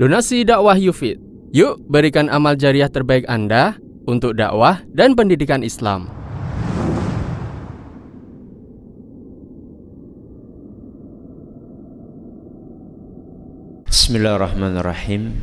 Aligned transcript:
Donasi 0.00 0.48
dakwah 0.48 0.80
Yufid. 0.80 1.20
Yuk 1.52 1.76
berikan 1.84 2.32
amal 2.32 2.56
jariah 2.56 2.88
terbaik 2.88 3.28
Anda 3.28 3.76
untuk 4.08 4.32
dakwah 4.32 4.80
dan 4.96 5.12
pendidikan 5.12 5.60
Islam. 5.60 6.08
Bismillahirrahmanirrahim. 13.92 15.36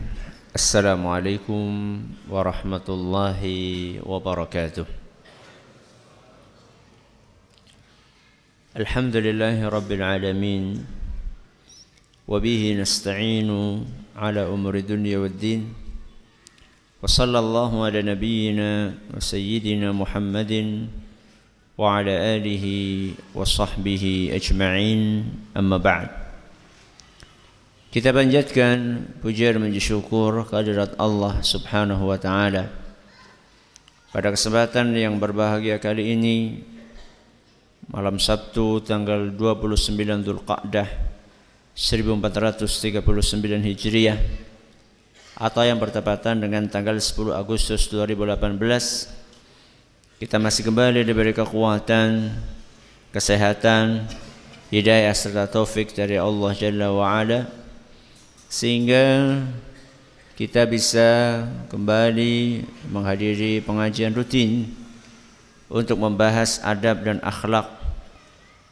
Assalamualaikum 0.57 2.01
warahmatullahi 2.25 4.01
wabarakatuh. 4.01 4.89
Alhamdulillahirabbil 8.73 10.01
alamin. 10.01 10.81
Wa 12.25 12.41
Wabihi 12.41 12.73
nasta'inu 12.81 13.85
على 14.16 14.46
أمور 14.46 14.74
الدنيا 14.84 15.18
والدين 15.18 15.60
وصلى 17.02 17.38
الله 17.38 17.70
على 17.84 18.00
نبينا 18.02 18.70
وسيدنا 19.16 19.92
محمد 19.92 20.52
وعلى 21.78 22.14
آله 22.36 22.64
وصحبه 23.34 24.04
أجمعين 24.38 25.00
أما 25.56 25.78
بعد 25.78 26.08
Kita 27.92 28.08
panjatkan 28.08 29.04
pujian 29.20 29.60
dan 29.60 29.68
syukur 29.76 30.48
kehadirat 30.48 30.96
Allah 30.96 31.44
Subhanahu 31.44 32.08
wa 32.08 32.16
taala. 32.16 32.72
Pada 34.08 34.32
kesempatan 34.32 34.96
yang 34.96 35.20
berbahagia 35.20 35.76
kali 35.76 36.16
ini 36.16 36.64
malam 37.92 38.16
Sabtu 38.16 38.80
tanggal 38.80 39.36
29 39.36 40.24
Dzulqa'dah 40.24 40.88
1439 41.77 43.05
Hijriah 43.61 44.17
atau 45.37 45.61
yang 45.61 45.77
bertepatan 45.77 46.41
dengan 46.41 46.65
tanggal 46.65 46.97
10 46.97 47.37
Agustus 47.37 47.85
2018 47.93 48.57
kita 50.17 50.41
masih 50.41 50.65
kembali 50.65 51.05
diberi 51.05 51.37
kekuatan, 51.37 52.33
kesehatan, 53.13 54.09
hidayah 54.73 55.13
serta 55.13 55.45
taufik 55.45 55.93
dari 55.93 56.17
Allah 56.17 56.49
Jalla 56.57 56.89
wa 56.89 57.05
Ala 57.13 57.45
sehingga 58.49 59.37
kita 60.33 60.65
bisa 60.65 61.45
kembali 61.69 62.65
menghadiri 62.89 63.61
pengajian 63.61 64.17
rutin 64.17 64.65
untuk 65.69 66.01
membahas 66.01 66.57
adab 66.65 67.05
dan 67.05 67.21
akhlak 67.21 67.69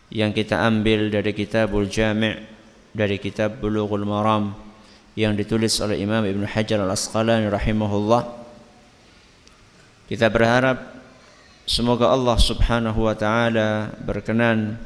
yang 0.09 0.33
kita 0.33 0.57
ambil 0.57 1.13
dari 1.13 1.37
kitabul 1.37 1.85
jami' 1.85 2.54
dari 2.95 3.19
kitab 3.19 3.59
Bulughul 3.59 4.07
Maram 4.07 4.55
yang 5.19 5.35
ditulis 5.35 5.83
oleh 5.83 5.99
Imam 5.99 6.23
Ibn 6.23 6.47
Hajar 6.47 6.79
Al-Asqalani 6.79 7.51
rahimahullah 7.51 8.23
kita 10.07 10.31
berharap 10.31 10.95
semoga 11.67 12.07
Allah 12.15 12.39
Subhanahu 12.39 13.03
wa 13.03 13.15
taala 13.19 13.91
berkenan 13.99 14.79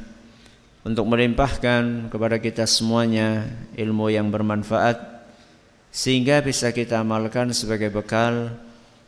untuk 0.82 1.06
melimpahkan 1.06 2.10
kepada 2.10 2.42
kita 2.42 2.66
semuanya 2.66 3.46
ilmu 3.78 4.10
yang 4.10 4.32
bermanfaat 4.32 4.98
sehingga 5.94 6.42
bisa 6.42 6.74
kita 6.74 7.02
amalkan 7.02 7.54
sebagai 7.54 7.94
bekal 7.94 8.54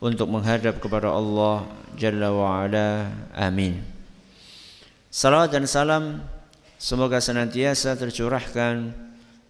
untuk 0.02 0.30
menghadap 0.30 0.82
kepada 0.82 1.10
Allah 1.10 1.66
Jalla 1.94 2.28
wa 2.34 2.66
Ala. 2.66 3.08
Amin. 3.32 3.78
Salawat 5.12 5.54
dan 5.54 5.64
salam 5.70 6.24
semoga 6.82 7.22
senantiasa 7.22 7.94
tercurahkan 7.94 8.90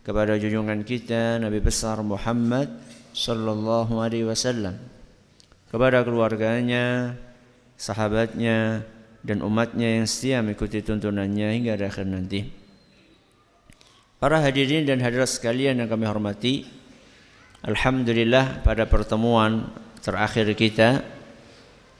kepada 0.05 0.37
junjungan 0.37 0.85
kita 0.85 1.41
Nabi 1.41 1.65
besar 1.65 2.05
Muhammad 2.05 2.69
sallallahu 3.17 3.97
alaihi 4.05 4.29
wasallam 4.29 4.77
kepada 5.73 6.05
keluarganya, 6.05 7.17
sahabatnya, 7.81 8.85
dan 9.25 9.41
umatnya 9.41 9.97
yang 9.97 10.05
setia 10.05 10.45
mengikuti 10.45 10.85
tuntunannya 10.85 11.57
hingga 11.57 11.81
akhir 11.81 12.05
nanti. 12.05 12.45
Para 14.21 14.45
hadirin 14.45 14.85
dan 14.85 15.01
hadirat 15.01 15.33
sekalian 15.33 15.81
yang 15.81 15.89
kami 15.89 16.05
hormati, 16.05 16.69
Alhamdulillah 17.65 18.61
pada 18.61 18.85
pertemuan 18.85 19.73
terakhir 20.05 20.53
kita, 20.53 21.01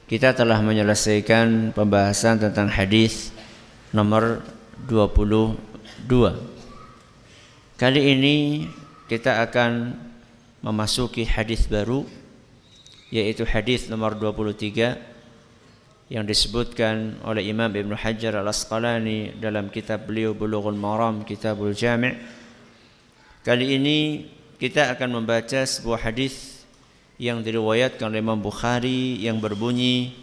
kita 0.05 0.37
telah 0.37 0.61
menyelesaikan 0.61 1.73
pembahasan 1.73 2.37
tentang 2.45 2.69
hadis 2.69 3.33
nomor 3.97 4.45
22. 4.87 5.59
Kali 7.79 8.01
ini 8.03 8.67
kita 9.11 9.43
akan 9.43 9.99
memasuki 10.63 11.27
hadis 11.27 11.67
baru 11.67 12.07
yaitu 13.13 13.45
hadis 13.45 13.91
nomor 13.93 14.15
23 14.17 14.97
yang 16.09 16.25
disebutkan 16.25 17.19
oleh 17.27 17.45
Imam 17.51 17.69
Ibn 17.69 17.93
Hajar 17.99 18.41
Al-Asqalani 18.41 19.37
dalam 19.37 19.69
kitab 19.69 20.09
beliau 20.09 20.33
Bulughul 20.33 20.79
Maram 20.79 21.25
Kitabul 21.27 21.75
Jami' 21.77 22.43
Kali 23.43 23.75
ini 23.75 24.31
kita 24.63 24.95
akan 24.95 25.19
membaca 25.19 25.67
sebuah 25.67 26.07
hadis 26.07 26.63
yang 27.19 27.43
diriwayatkan 27.43 28.07
oleh 28.07 28.23
Imam 28.23 28.39
Bukhari 28.39 29.19
yang 29.19 29.43
berbunyi 29.43 30.15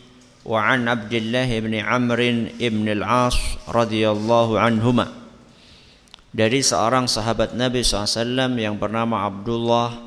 wa 0.44 0.60
an 0.64 0.88
Abdullah 0.88 1.48
bin 1.48 1.76
Amr 1.80 2.20
ibn 2.60 2.86
al-As 2.88 3.36
radhiyallahu 3.68 4.60
anhuma 4.60 5.12
dari 6.32 6.62
seorang 6.62 7.10
sahabat 7.10 7.58
Nabi 7.58 7.82
SAW 7.82 8.60
yang 8.60 8.78
bernama 8.78 9.26
Abdullah 9.26 9.98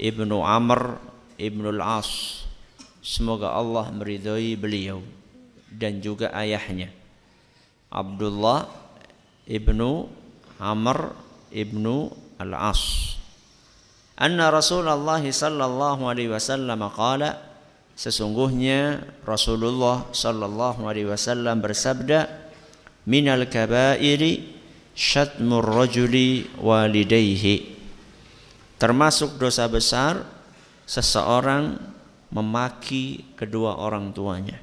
ibnu 0.00 0.40
Amr 0.40 0.98
ibn 1.36 1.68
al-As 1.68 2.42
Semoga 3.02 3.50
Allah 3.50 3.90
meridhai 3.90 4.54
beliau 4.54 5.02
dan 5.66 5.98
juga 5.98 6.30
ayahnya. 6.38 6.94
Abdullah 7.90 8.70
ibnu 9.42 10.06
Amr 10.62 11.10
ibnu 11.50 12.14
Al-As. 12.38 13.18
Anna 14.14 14.54
Rasulullah 14.54 15.18
sallallahu 15.18 16.06
alaihi 16.06 16.30
wasallam 16.30 16.78
qala 16.94 17.51
sesungguhnya 18.02 18.98
Rasulullah 19.22 20.10
sallallahu 20.10 20.90
alaihi 20.90 21.06
wasallam 21.06 21.62
bersabda 21.62 22.26
minal 23.06 23.46
kabairi 23.46 24.58
syatmur 24.90 25.62
rajuli 25.62 26.50
walidayhi 26.58 27.78
termasuk 28.82 29.38
dosa 29.38 29.70
besar 29.70 30.18
seseorang 30.82 31.78
memaki 32.34 33.32
kedua 33.38 33.78
orang 33.78 34.10
tuanya. 34.10 34.58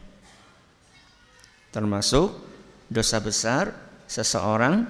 Termasuk 1.71 2.35
dosa 2.91 3.23
besar 3.23 3.71
seseorang 4.09 4.83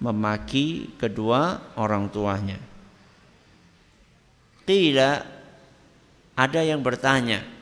memaki 0.00 0.96
kedua 0.96 1.74
orang 1.76 2.08
tuanya. 2.08 2.56
Qila 4.64 5.20
ada 6.32 6.60
yang 6.64 6.80
bertanya 6.80 7.53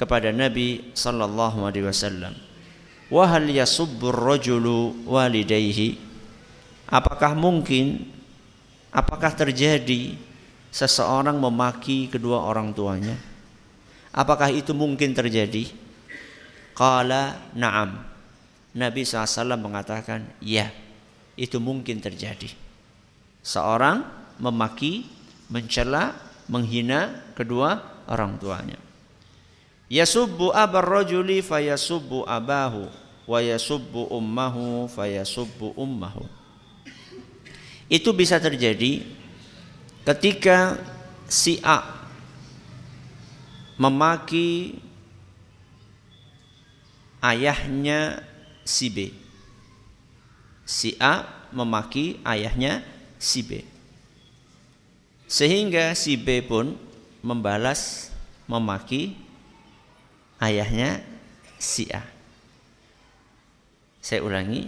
kepada 0.00 0.32
Nabi 0.32 0.96
sallallahu 0.96 1.68
alaihi 1.68 1.84
wasallam, 1.84 2.32
"Wa 3.12 3.36
hal 3.36 3.44
yasubbur 3.44 4.16
rajulu 4.16 5.04
walidayhi?" 5.04 6.00
Apakah 6.88 7.36
mungkin 7.36 8.08
apakah 8.90 9.30
terjadi 9.36 10.16
seseorang 10.72 11.36
memaki 11.36 12.08
kedua 12.08 12.42
orang 12.48 12.72
tuanya? 12.72 13.14
Apakah 14.10 14.50
itu 14.50 14.74
mungkin 14.74 15.14
terjadi? 15.14 15.70
Qala 16.74 17.52
na'am. 17.54 18.10
Nabi 18.74 19.02
SAW 19.06 19.54
mengatakan, 19.58 20.26
ya, 20.42 20.70
itu 21.38 21.62
mungkin 21.62 22.02
terjadi. 22.02 22.50
Seorang 23.42 24.02
memaki, 24.42 25.06
mencela, 25.50 26.14
menghina 26.50 27.30
kedua 27.38 28.02
orang 28.10 28.38
tuanya. 28.38 28.89
Yasubbu 29.90 30.54
abar 30.54 30.86
rajuli 30.86 31.42
fayasubbu 31.42 32.22
abahu 32.22 32.86
wa 33.26 33.38
yasubbu 33.42 34.06
ummahu 34.14 34.86
fayasubbu 34.86 35.74
ummahu. 35.74 36.30
Itu 37.90 38.14
bisa 38.14 38.38
terjadi 38.38 39.02
ketika 40.06 40.78
si 41.26 41.58
A 41.66 42.06
memaki 43.74 44.78
ayahnya 47.18 48.22
si 48.62 48.94
B. 48.94 49.10
Si 50.62 50.94
A 51.02 51.26
memaki 51.50 52.22
ayahnya 52.22 52.86
si 53.18 53.42
B. 53.42 53.66
Sehingga 55.26 55.98
si 55.98 56.14
B 56.14 56.46
pun 56.46 56.78
membalas 57.26 58.14
memaki 58.46 59.18
ayahnya 60.40 61.04
si 61.60 61.86
A. 61.92 62.02
Saya 64.00 64.24
ulangi. 64.24 64.66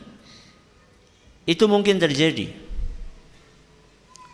Itu 1.43 1.67
mungkin 1.67 1.99
terjadi 1.99 2.55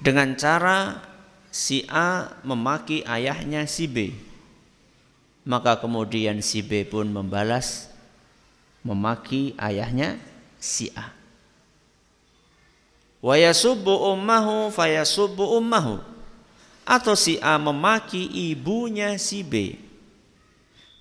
dengan 0.02 0.36
cara 0.36 1.00
si 1.48 1.86
A 1.88 2.36
memaki 2.44 3.00
ayahnya 3.08 3.64
si 3.64 3.88
B. 3.88 4.12
Maka 5.48 5.80
kemudian 5.80 6.44
si 6.44 6.60
B 6.60 6.84
pun 6.84 7.08
membalas 7.08 7.88
memaki 8.84 9.56
ayahnya 9.56 10.20
si 10.60 10.92
A. 10.92 11.16
Wa 13.24 13.40
yasubbu 13.40 14.12
ummahu 14.12 14.68
fayasubbu 14.68 15.56
ummahu. 15.56 16.04
Atau 16.84 17.16
si 17.16 17.40
A 17.40 17.56
memaki 17.56 18.28
ibunya 18.52 19.16
si 19.16 19.40
B. 19.40 19.87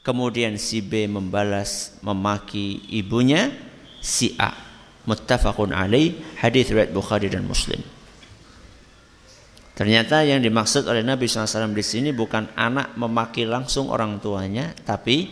Kemudian 0.07 0.55
si 0.55 0.79
B 0.79 1.03
membalas 1.11 1.99
memaki 1.99 2.79
ibunya 2.95 3.51
si 3.99 4.39
A. 4.39 4.55
Muttafaqun 5.03 5.75
alaih 5.75 6.15
hadis 6.39 6.71
riwayat 6.71 6.95
Bukhari 6.95 7.27
dan 7.27 7.43
Muslim. 7.43 7.83
Ternyata 9.75 10.23
yang 10.23 10.39
dimaksud 10.39 10.87
oleh 10.87 11.03
Nabi 11.03 11.27
SAW 11.27 11.75
di 11.75 11.83
sini 11.83 12.15
bukan 12.15 12.55
anak 12.55 12.95
memaki 12.95 13.43
langsung 13.43 13.91
orang 13.91 14.23
tuanya, 14.23 14.71
tapi 14.87 15.27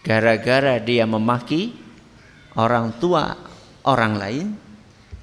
gara-gara 0.00 0.80
dia 0.80 1.04
memaki 1.04 1.76
orang 2.56 2.96
tua 2.96 3.36
orang 3.84 4.16
lain, 4.16 4.46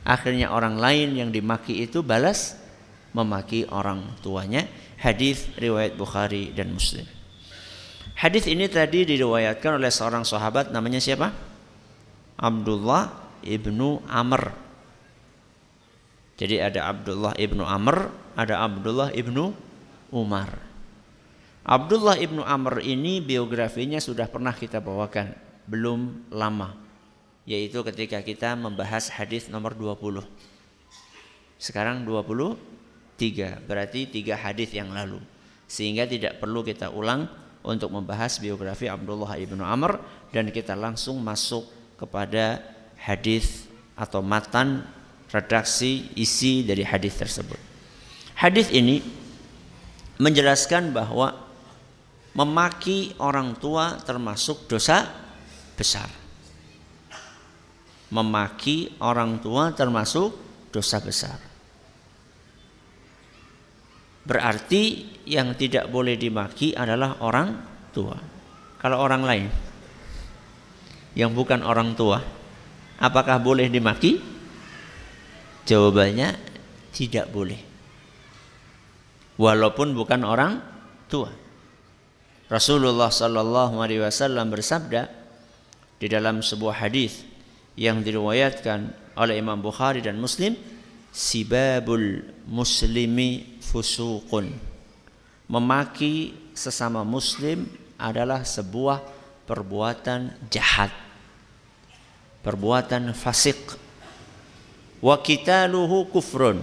akhirnya 0.06 0.54
orang 0.54 0.78
lain 0.78 1.18
yang 1.18 1.30
dimaki 1.34 1.81
itu 1.81 2.06
balas 2.06 2.62
memaki 3.18 3.66
orang 3.74 4.06
tuanya. 4.22 4.69
Hadis 5.01 5.50
riwayat 5.57 5.98
Bukhari 5.98 6.54
dan 6.54 6.78
Muslim. 6.78 7.19
Hadis 8.19 8.51
ini 8.51 8.68
tadi 8.68 9.07
diriwayatkan 9.07 9.80
oleh 9.80 9.88
seorang 9.88 10.27
sahabat 10.27 10.75
namanya 10.75 11.00
siapa? 11.00 11.31
Abdullah 12.36 13.16
ibnu 13.48 14.04
Amr 14.12 14.69
jadi 16.39 16.71
ada 16.71 16.88
Abdullah 16.88 17.36
ibnu 17.36 17.68
Amr, 17.68 18.16
ada 18.39 18.63
Abdullah 18.63 19.12
ibnu 19.12 19.51
Umar. 20.07 20.56
Abdullah 21.68 22.16
ibnu 22.16 22.48
Amr 22.48 22.80
ini 22.80 23.19
biografinya 23.19 24.00
sudah 24.00 24.31
pernah 24.31 24.56
kita 24.56 24.80
bawakan, 24.80 25.36
belum 25.68 26.31
lama. 26.31 26.80
Yaitu 27.44 27.83
ketika 27.83 28.24
kita 28.24 28.56
membahas 28.56 29.12
hadis 29.12 29.51
nomor 29.51 29.75
20. 29.75 30.24
Sekarang 31.60 32.07
23, 32.07 32.56
berarti 33.68 34.07
tiga 34.07 34.39
hadis 34.39 34.72
yang 34.72 34.95
lalu. 34.95 35.19
Sehingga 35.68 36.07
tidak 36.07 36.39
perlu 36.39 36.63
kita 36.63 36.88
ulang 36.88 37.27
untuk 37.63 37.91
membahas 37.91 38.39
biografi 38.39 38.88
Abdullah 38.88 39.35
ibnu 39.35 39.61
Amr 39.61 40.00
dan 40.31 40.47
kita 40.53 40.77
langsung 40.77 41.19
masuk 41.19 41.67
kepada 42.00 42.63
hadis 42.95 43.67
atau 44.00 44.23
matan 44.23 44.88
redaksi 45.29 46.09
isi 46.15 46.63
dari 46.63 46.88
hadis 46.88 47.19
tersebut. 47.19 47.59
Hadis 48.39 48.71
ini 48.71 49.03
menjelaskan 50.15 50.95
bahwa 50.95 51.35
memaki 52.31 53.11
orang 53.19 53.56
tua 53.59 54.00
termasuk 54.00 54.71
dosa 54.71 55.03
besar. 55.75 56.07
Memaki 58.09 58.95
orang 59.03 59.38
tua 59.44 59.75
termasuk 59.75 60.33
dosa 60.71 60.97
besar. 61.03 61.49
Berarti 64.29 65.09
yang 65.25 65.57
tidak 65.57 65.89
boleh 65.89 66.13
dimaki 66.13 66.77
adalah 66.77 67.17
orang 67.25 67.49
tua. 67.89 68.13
Kalau 68.77 69.01
orang 69.01 69.25
lain 69.25 69.49
yang 71.17 71.33
bukan 71.33 71.65
orang 71.65 71.97
tua, 71.97 72.21
apakah 73.01 73.41
boleh 73.41 73.65
dimaki? 73.73 74.21
Jawabannya 75.65 76.37
tidak 76.93 77.33
boleh. 77.33 77.57
Walaupun 79.41 79.97
bukan 79.97 80.21
orang 80.21 80.61
tua. 81.09 81.33
Rasulullah 82.49 83.09
sallallahu 83.09 83.81
alaihi 83.81 84.05
wasallam 84.05 84.53
bersabda 84.53 85.09
di 85.97 86.05
dalam 86.05 86.45
sebuah 86.45 86.85
hadis 86.85 87.25
yang 87.77 88.05
diriwayatkan 88.05 88.93
oleh 89.17 89.41
Imam 89.41 89.57
Bukhari 89.61 90.01
dan 90.01 90.21
Muslim, 90.21 90.53
sibabul 91.13 92.23
muslimi 92.45 93.59
fusuqun. 93.61 94.53
Memaki 95.50 96.33
sesama 96.53 97.01
muslim 97.01 97.65
adalah 97.97 98.45
sebuah 98.45 99.01
perbuatan 99.50 100.50
jahat. 100.53 100.94
Perbuatan 102.39 103.11
fasik 103.17 103.57
wa 105.03 105.19
qitaluhu 105.19 106.07
kufrun. 106.13 106.61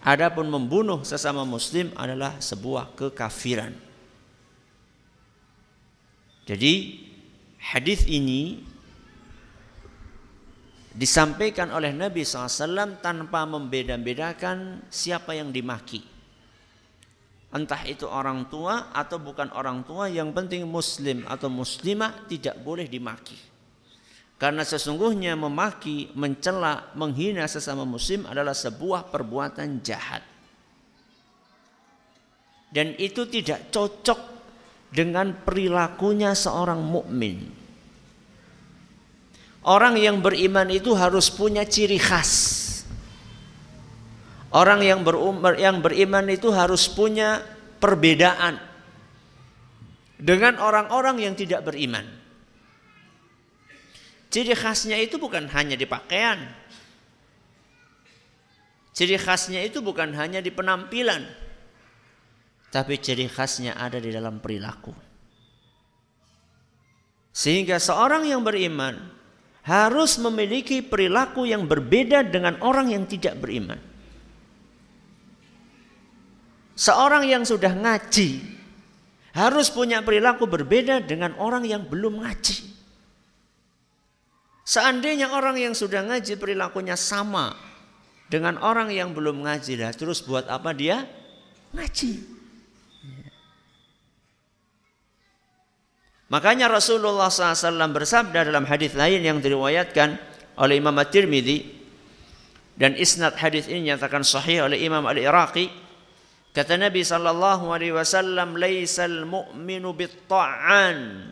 Adapun 0.00 0.48
membunuh 0.48 1.04
sesama 1.04 1.44
muslim 1.44 1.92
adalah 1.92 2.40
sebuah 2.40 2.96
kekafiran. 2.96 3.76
Jadi 6.48 7.04
hadis 7.60 8.08
ini 8.08 8.64
disampaikan 10.90 11.70
oleh 11.70 11.94
Nabi 11.94 12.26
SAW 12.26 12.98
tanpa 12.98 13.46
membeda-bedakan 13.46 14.86
siapa 14.90 15.38
yang 15.38 15.54
dimaki. 15.54 16.02
Entah 17.50 17.82
itu 17.82 18.06
orang 18.06 18.46
tua 18.46 18.94
atau 18.94 19.18
bukan 19.18 19.50
orang 19.58 19.82
tua, 19.82 20.06
yang 20.06 20.30
penting 20.30 20.62
muslim 20.70 21.26
atau 21.26 21.50
muslimah 21.50 22.30
tidak 22.30 22.62
boleh 22.62 22.86
dimaki. 22.86 23.34
Karena 24.40 24.64
sesungguhnya 24.64 25.36
memaki, 25.36 26.14
mencela, 26.16 26.94
menghina 26.96 27.44
sesama 27.50 27.84
muslim 27.84 28.24
adalah 28.24 28.54
sebuah 28.54 29.10
perbuatan 29.10 29.82
jahat. 29.82 30.22
Dan 32.70 32.94
itu 33.02 33.26
tidak 33.26 33.74
cocok 33.74 34.20
dengan 34.94 35.42
perilakunya 35.42 36.32
seorang 36.38 36.80
mukmin. 36.86 37.59
Orang 39.60 40.00
yang 40.00 40.24
beriman 40.24 40.72
itu 40.72 40.96
harus 40.96 41.28
punya 41.28 41.68
ciri 41.68 42.00
khas. 42.00 42.58
Orang 44.50 44.82
yang, 44.82 45.04
berumur, 45.04 45.54
yang 45.54 45.78
beriman 45.84 46.26
itu 46.26 46.50
harus 46.50 46.88
punya 46.90 47.44
perbedaan 47.78 48.58
dengan 50.18 50.58
orang-orang 50.58 51.22
yang 51.22 51.34
tidak 51.36 51.62
beriman. 51.62 52.02
Ciri 54.30 54.54
khasnya 54.56 54.98
itu 54.98 55.20
bukan 55.20 55.46
hanya 55.50 55.76
di 55.78 55.86
pakaian. 55.86 56.38
Ciri 58.96 59.20
khasnya 59.20 59.62
itu 59.62 59.78
bukan 59.84 60.14
hanya 60.18 60.42
di 60.42 60.50
penampilan. 60.50 61.22
Tapi 62.70 62.98
ciri 62.98 63.26
khasnya 63.26 63.74
ada 63.74 63.98
di 63.98 64.10
dalam 64.10 64.38
perilaku. 64.38 64.94
Sehingga 67.30 67.78
seorang 67.78 68.26
yang 68.26 68.42
beriman 68.42 69.19
harus 69.70 70.18
memiliki 70.18 70.82
perilaku 70.82 71.46
yang 71.46 71.70
berbeda 71.70 72.26
dengan 72.26 72.58
orang 72.58 72.90
yang 72.90 73.06
tidak 73.06 73.38
beriman. 73.38 73.78
Seorang 76.74 77.22
yang 77.30 77.46
sudah 77.46 77.70
ngaji 77.70 78.42
harus 79.30 79.70
punya 79.70 80.02
perilaku 80.02 80.50
berbeda 80.50 81.06
dengan 81.06 81.38
orang 81.38 81.62
yang 81.62 81.86
belum 81.86 82.18
ngaji. 82.18 82.66
Seandainya 84.66 85.30
orang 85.30 85.54
yang 85.54 85.74
sudah 85.78 86.02
ngaji 86.02 86.34
perilakunya 86.34 86.98
sama 86.98 87.54
dengan 88.26 88.58
orang 88.58 88.90
yang 88.90 89.14
belum 89.14 89.46
ngaji 89.46 89.86
lah, 89.86 89.94
terus 89.94 90.18
buat 90.18 90.50
apa 90.50 90.74
dia 90.74 91.06
ngaji? 91.78 92.39
Makanya 96.30 96.70
Rasulullah 96.70 97.26
SAW 97.26 97.90
bersabda 97.90 98.46
dalam 98.46 98.62
hadis 98.70 98.94
lain 98.94 99.26
yang 99.26 99.42
diriwayatkan 99.42 100.14
oleh 100.62 100.78
Imam 100.78 100.94
At-Tirmidzi 100.94 101.82
dan 102.78 102.94
isnad 102.94 103.34
hadis 103.34 103.66
ini 103.66 103.90
nyatakan 103.90 104.22
sahih 104.22 104.70
oleh 104.70 104.78
Imam 104.78 105.02
Al-Iraqi 105.10 105.66
kata 106.54 106.78
Nabi 106.78 107.02
sallallahu 107.02 107.74
alaihi 107.74 107.92
wasallam 107.92 108.54
laisal 108.54 109.26
mu'minu 109.26 109.90
bit-ta'an 109.90 111.30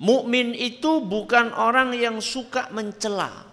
Mukmin 0.00 0.56
itu 0.56 1.04
bukan 1.04 1.52
orang 1.52 1.92
yang 1.92 2.24
suka 2.24 2.72
mencela. 2.72 3.44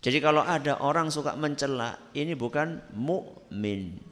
Jadi 0.00 0.18
kalau 0.24 0.40
ada 0.40 0.80
orang 0.80 1.12
suka 1.12 1.36
mencela, 1.36 2.00
ini 2.16 2.32
bukan 2.32 2.80
mukmin. 2.96 4.09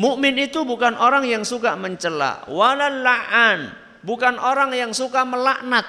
Mukmin 0.00 0.40
itu 0.40 0.64
bukan 0.64 0.96
orang 0.96 1.28
yang 1.28 1.44
suka 1.44 1.76
mencela, 1.76 2.48
walal 2.48 3.04
la'an, 3.04 3.68
bukan 4.00 4.40
orang 4.40 4.72
yang 4.72 4.96
suka 4.96 5.28
melaknat. 5.28 5.84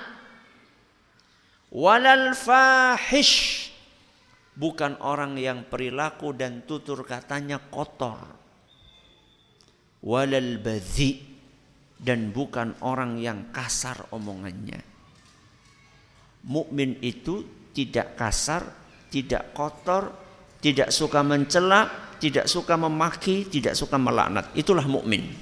Walal 1.72 2.36
fahish, 2.36 3.72
bukan 4.60 5.00
orang 5.00 5.40
yang 5.40 5.64
perilaku 5.64 6.36
dan 6.36 6.68
tutur 6.68 7.08
katanya 7.08 7.56
kotor. 7.72 8.20
Walal 10.04 10.60
badhi, 10.60 11.24
dan 11.96 12.36
bukan 12.36 12.76
orang 12.84 13.16
yang 13.16 13.56
kasar 13.56 14.12
omongannya. 14.12 14.84
Mukmin 16.52 17.00
itu 17.00 17.48
tidak 17.72 18.20
kasar, 18.20 18.76
tidak 19.08 19.56
kotor, 19.56 20.12
tidak 20.60 20.92
suka 20.92 21.24
mencela, 21.24 22.11
tidak 22.22 22.46
suka 22.46 22.78
memaki, 22.78 23.50
tidak 23.50 23.74
suka 23.74 23.98
melaknat. 23.98 24.46
Itulah 24.54 24.86
mukmin. 24.86 25.34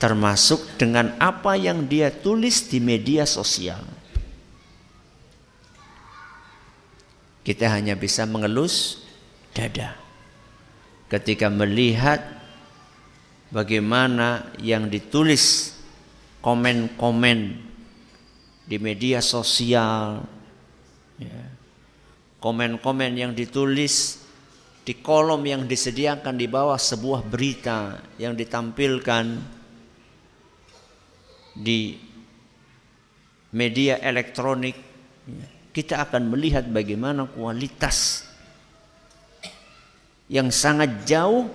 Termasuk 0.00 0.80
dengan 0.80 1.12
apa 1.20 1.52
yang 1.60 1.84
dia 1.84 2.08
tulis 2.08 2.64
di 2.64 2.80
media 2.80 3.28
sosial. 3.28 3.84
Kita 7.44 7.68
hanya 7.68 7.92
bisa 7.92 8.24
mengelus 8.24 9.04
dada 9.52 10.00
ketika 11.12 11.52
melihat 11.52 12.24
bagaimana 13.52 14.48
yang 14.56 14.88
ditulis 14.88 15.76
komen-komen 16.40 17.60
di 18.64 18.76
media 18.80 19.20
sosial 19.20 20.24
ya. 21.20 21.53
Komen-komen 22.44 23.16
yang 23.16 23.32
ditulis 23.32 24.20
di 24.84 25.00
kolom 25.00 25.40
yang 25.48 25.64
disediakan 25.64 26.36
di 26.36 26.44
bawah 26.44 26.76
sebuah 26.76 27.24
berita 27.24 28.04
yang 28.20 28.36
ditampilkan 28.36 29.40
di 31.56 31.96
media 33.56 33.96
elektronik 34.04 34.76
kita 35.72 36.04
akan 36.04 36.28
melihat 36.28 36.68
bagaimana 36.68 37.24
kualitas 37.32 38.28
yang 40.28 40.52
sangat 40.52 41.08
jauh 41.08 41.48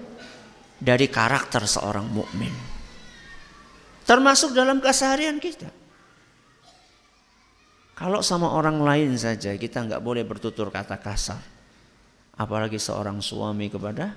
dari 0.81 1.05
karakter 1.05 1.69
seorang 1.69 2.09
mukmin. 2.09 2.51
Termasuk 4.09 4.57
dalam 4.57 4.81
keseharian 4.81 5.37
kita. 5.37 5.69
Kalau 7.99 8.23
sama 8.23 8.47
orang 8.55 8.79
lain 8.79 9.19
saja 9.19 9.51
kita 9.59 9.83
nggak 9.83 9.99
boleh 9.99 10.23
bertutur 10.23 10.71
kata 10.71 10.95
kasar. 11.03 11.43
Apalagi 12.39 12.79
seorang 12.79 13.19
suami 13.19 13.67
kepada 13.67 14.15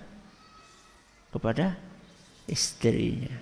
kepada 1.34 1.74
istrinya. 2.46 3.34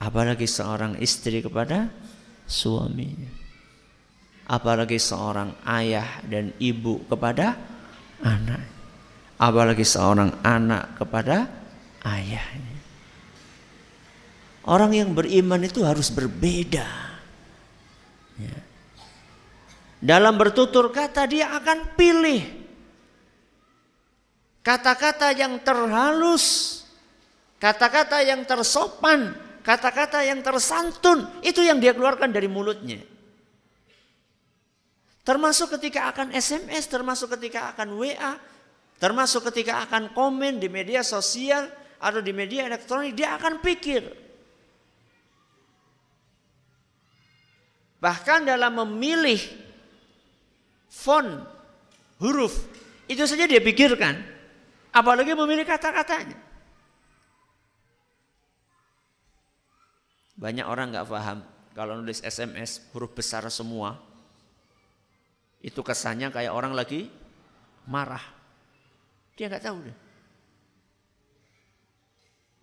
Apalagi 0.00 0.48
seorang 0.48 0.96
istri 1.04 1.44
kepada 1.44 1.92
suaminya 2.48 3.44
apalagi 4.48 5.00
seorang 5.00 5.56
ayah 5.64 6.20
dan 6.28 6.52
ibu 6.60 7.00
kepada 7.08 7.56
anak 8.20 8.62
apalagi 9.40 9.84
seorang 9.84 10.44
anak 10.44 11.00
kepada 11.00 11.48
ayahnya 12.04 12.76
orang 14.68 14.92
yang 14.92 15.10
beriman 15.12 15.60
itu 15.64 15.84
harus 15.84 16.08
berbeda. 16.08 17.13
Dalam 20.04 20.36
bertutur 20.36 20.92
kata 20.92 21.24
dia 21.24 21.48
akan 21.56 21.96
pilih 21.96 22.44
kata-kata 24.60 25.32
yang 25.32 25.56
terhalus 25.64 26.84
kata-kata 27.56 28.20
yang 28.20 28.44
tersopan 28.44 29.32
kata-kata 29.64 30.20
yang 30.28 30.44
tersantun 30.44 31.24
itu 31.40 31.64
yang 31.64 31.80
dia 31.80 31.96
keluarkan 31.96 32.28
dari 32.28 32.52
mulutnya 32.52 33.00
Termasuk 35.24 35.80
ketika 35.80 36.12
akan 36.12 36.36
SMS, 36.36 36.84
termasuk 36.84 37.32
ketika 37.40 37.72
akan 37.72 37.96
WA, 37.96 38.36
termasuk 39.00 39.48
ketika 39.48 39.88
akan 39.88 40.12
komen 40.12 40.60
di 40.60 40.68
media 40.68 41.00
sosial 41.00 41.64
atau 41.96 42.20
di 42.20 42.36
media 42.36 42.68
elektronik, 42.68 43.16
dia 43.16 43.32
akan 43.40 43.64
pikir. 43.64 44.04
Bahkan 48.04 48.44
dalam 48.44 48.84
memilih 48.84 49.40
font, 50.94 51.42
huruf, 52.22 52.54
itu 53.10 53.26
saja 53.26 53.50
dia 53.50 53.58
pikirkan. 53.58 54.22
Apalagi 54.94 55.34
memilih 55.34 55.66
kata-katanya. 55.66 56.38
Banyak 60.38 60.66
orang 60.66 60.94
nggak 60.94 61.08
paham 61.10 61.38
kalau 61.74 61.98
nulis 61.98 62.22
SMS 62.22 62.82
huruf 62.94 63.10
besar 63.10 63.42
semua 63.50 63.98
itu 65.64 65.80
kesannya 65.82 66.30
kayak 66.30 66.54
orang 66.54 66.74
lagi 66.76 67.10
marah. 67.90 68.22
Dia 69.34 69.50
nggak 69.50 69.64
tahu 69.66 69.78
deh. 69.82 69.98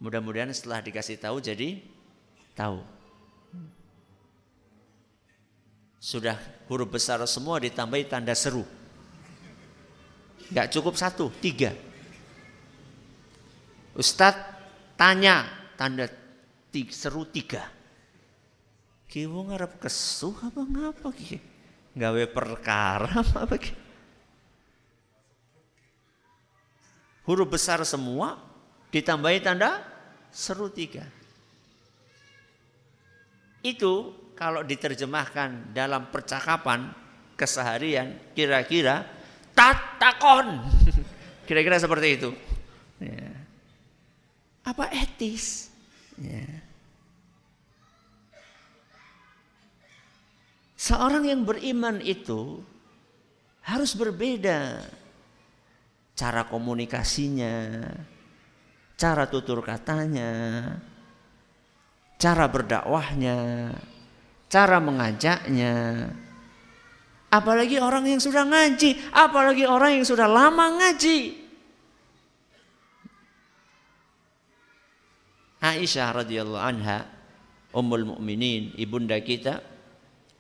Mudah-mudahan 0.02 0.54
setelah 0.56 0.80
dikasih 0.82 1.20
tahu 1.20 1.44
jadi 1.44 1.84
tahu. 2.56 3.01
Sudah 6.02 6.34
huruf 6.66 6.90
besar 6.90 7.22
semua 7.30 7.62
ditambahi 7.62 8.10
tanda 8.10 8.34
seru. 8.34 8.66
Gak 10.50 10.74
cukup 10.74 10.98
satu, 10.98 11.30
tiga. 11.38 11.72
Ustadz 13.94 14.42
tanya 14.98 15.46
tanda 15.78 16.10
tiga, 16.74 16.90
seru 16.90 17.30
tiga. 17.30 17.70
Kiwo 19.06 19.46
ngarep 19.46 19.78
kesuh 19.78 20.34
apa 20.42 20.62
ngapa 20.66 21.08
ki? 21.14 21.52
gawe 21.92 22.24
perkara 22.32 23.20
apa 23.44 23.56
huruf 27.28 27.48
besar 27.52 27.84
semua 27.84 28.40
ditambahi 28.96 29.44
tanda 29.44 29.84
seru 30.32 30.72
tiga 30.72 31.04
itu 33.62 34.16
kalau 34.42 34.66
diterjemahkan 34.66 35.70
dalam 35.70 36.10
percakapan 36.10 36.90
keseharian 37.38 38.18
kira-kira 38.34 39.06
tatakon 39.54 40.66
kira-kira 41.48 41.78
seperti 41.78 42.08
itu 42.18 42.34
ya. 42.98 43.30
apa 44.66 44.90
etis 44.98 45.70
ya. 46.18 46.42
Seorang 50.82 51.30
yang 51.30 51.46
beriman 51.46 52.02
itu 52.02 52.58
harus 53.62 53.94
berbeda 53.94 54.82
cara 56.18 56.42
komunikasinya, 56.50 57.86
cara 58.98 59.30
tutur 59.30 59.62
katanya, 59.62 60.34
cara 62.18 62.50
berdakwahnya, 62.50 63.38
cara 64.52 64.84
mengajaknya. 64.84 66.12
Apalagi 67.32 67.80
orang 67.80 68.04
yang 68.12 68.20
sudah 68.20 68.44
ngaji, 68.44 69.00
apalagi 69.16 69.64
orang 69.64 69.96
yang 69.96 70.06
sudah 70.06 70.28
lama 70.28 70.84
ngaji. 70.84 71.40
Aisyah 75.64 76.12
radhiyallahu 76.12 76.60
anha, 76.60 77.08
ummul 77.72 78.04
mukminin, 78.12 78.76
ibunda 78.76 79.16
kita, 79.24 79.64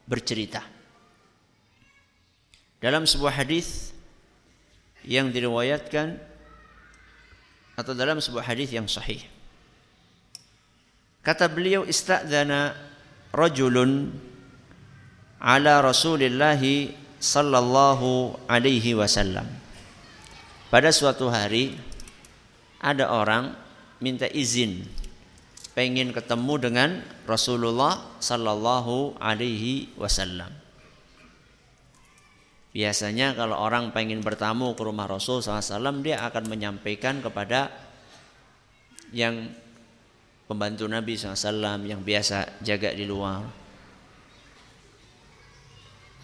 bercerita. 0.03 0.59
Dalam 2.83 3.07
sebuah 3.07 3.39
hadis 3.39 3.95
yang 5.07 5.31
diriwayatkan 5.31 6.19
atau 7.79 7.93
dalam 7.95 8.19
sebuah 8.19 8.43
hadis 8.43 8.73
yang 8.75 8.89
sahih. 8.89 9.23
Kata 11.21 11.45
beliau 11.47 11.85
istadzana 11.85 12.90
rajulun 13.31 14.11
ala 15.41 15.81
Rasulillah 15.81 16.61
sallallahu 17.17 18.37
alaihi 18.47 18.95
wasallam. 18.95 19.47
Pada 20.71 20.91
suatu 20.93 21.27
hari 21.27 21.75
ada 22.79 23.11
orang 23.11 23.51
minta 23.99 24.27
izin 24.27 24.87
pengen 25.75 26.11
ketemu 26.11 26.53
dengan 26.59 26.89
Rasulullah 27.27 28.19
sallallahu 28.19 29.19
alaihi 29.19 29.91
wasallam. 29.95 30.51
Biasanya 32.71 33.35
kalau 33.35 33.59
orang 33.59 33.91
pengen 33.91 34.23
bertamu 34.23 34.71
ke 34.79 34.81
rumah 34.87 35.03
Rasul 35.03 35.43
SAW 35.43 35.99
dia 35.99 36.23
akan 36.23 36.47
menyampaikan 36.47 37.19
kepada 37.19 37.67
yang 39.11 39.51
pembantu 40.51 40.83
Nabi 40.83 41.15
SAW 41.15 41.79
yang 41.87 42.03
biasa 42.03 42.59
jaga 42.59 42.91
di 42.91 43.07
luar. 43.07 43.39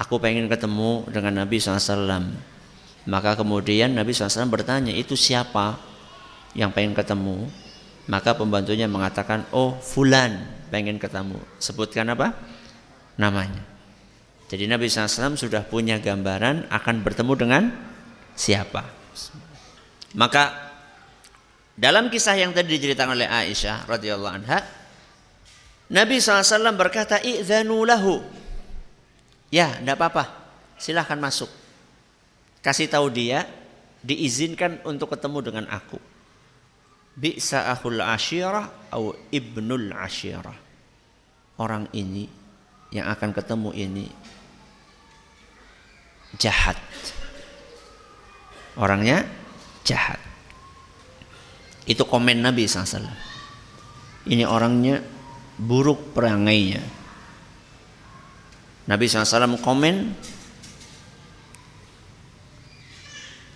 Aku 0.04 0.20
pengen 0.20 0.52
ketemu 0.52 1.08
dengan 1.08 1.48
Nabi 1.48 1.64
SAW. 1.64 2.36
Maka 3.08 3.40
kemudian 3.40 3.96
Nabi 3.96 4.12
SAW 4.12 4.52
bertanya 4.52 4.92
itu 4.92 5.16
siapa 5.16 5.80
yang 6.60 6.76
pengen 6.76 6.92
ketemu? 6.92 7.48
Maka 8.12 8.36
pembantunya 8.36 8.84
mengatakan, 8.92 9.48
oh 9.56 9.80
fulan 9.80 10.44
pengen 10.76 11.00
ketemu. 11.00 11.40
Sebutkan 11.64 12.12
apa? 12.12 12.36
Namanya. 13.16 13.64
Jadi 14.52 14.68
Nabi 14.68 14.92
SAW 14.92 15.40
sudah 15.40 15.64
punya 15.64 16.04
gambaran 16.04 16.68
akan 16.68 16.96
bertemu 17.00 17.34
dengan 17.40 17.64
siapa. 18.36 18.84
Maka 20.20 20.67
dalam 21.78 22.10
kisah 22.10 22.34
yang 22.34 22.58
tadi 22.58 22.74
diceritakan 22.74 23.14
oleh 23.14 23.30
Aisyah 23.30 23.86
radhiyallahu 23.86 24.34
anha, 24.34 24.66
Nabi 25.94 26.18
SAW 26.18 26.74
berkata, 26.74 27.22
lahu. 27.22 28.20
Ya, 29.54 29.78
tidak 29.78 29.96
apa-apa. 30.02 30.24
Silahkan 30.76 31.16
masuk. 31.16 31.48
Kasih 32.66 32.90
tahu 32.90 33.14
dia, 33.14 33.48
diizinkan 34.02 34.82
untuk 34.84 35.14
ketemu 35.14 35.40
dengan 35.40 35.66
aku. 35.70 36.02
Bi'sa 37.18 37.70
ahul 37.70 38.02
asyirah 38.02 38.90
atau 38.92 39.14
ibnul 39.30 39.94
asyirah. 39.94 40.58
Orang 41.62 41.90
ini 41.94 42.30
yang 42.90 43.10
akan 43.10 43.32
ketemu 43.38 43.70
ini 43.74 44.06
jahat. 46.42 46.78
Orangnya 48.78 49.26
jahat. 49.88 50.27
Itu 51.88 52.04
komen 52.04 52.44
Nabi 52.44 52.68
SAW. 52.68 53.08
Ini 54.28 54.44
orangnya 54.44 55.00
buruk 55.56 56.12
perangainya. 56.12 56.84
Nabi 58.88 59.04
SAW 59.08 59.60
komen 59.60 59.96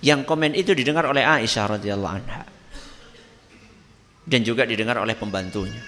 yang 0.01 0.25
komen 0.25 0.57
itu 0.57 0.73
didengar 0.73 1.07
oleh 1.07 1.23
Aisyah 1.23 1.77
radhiyallahu 1.77 2.15
anha 2.15 2.43
dan 4.25 4.41
juga 4.47 4.63
didengar 4.63 5.00
oleh 5.00 5.15
pembantunya. 5.15 5.79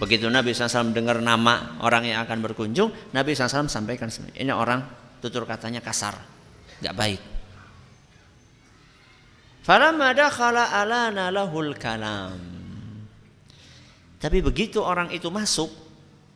Begitu 0.00 0.26
Nabi 0.26 0.56
SAW 0.56 0.90
mendengar 0.90 1.20
nama 1.22 1.78
orang 1.84 2.08
yang 2.08 2.24
akan 2.24 2.38
berkunjung, 2.42 3.14
Nabi 3.14 3.36
SAW 3.36 3.68
sampaikan 3.70 4.08
ini 4.34 4.50
orang 4.50 4.82
tutur 5.22 5.46
katanya 5.46 5.84
kasar, 5.84 6.16
nggak 6.82 6.94
baik. 6.96 7.20
Falamma 9.62 10.10
dakhala 10.10 10.74
alana 10.74 11.30
lahul 11.30 11.78
kalam. 11.78 12.38
Tapi 14.18 14.38
begitu 14.42 14.82
orang 14.82 15.10
itu 15.14 15.30
masuk, 15.30 15.70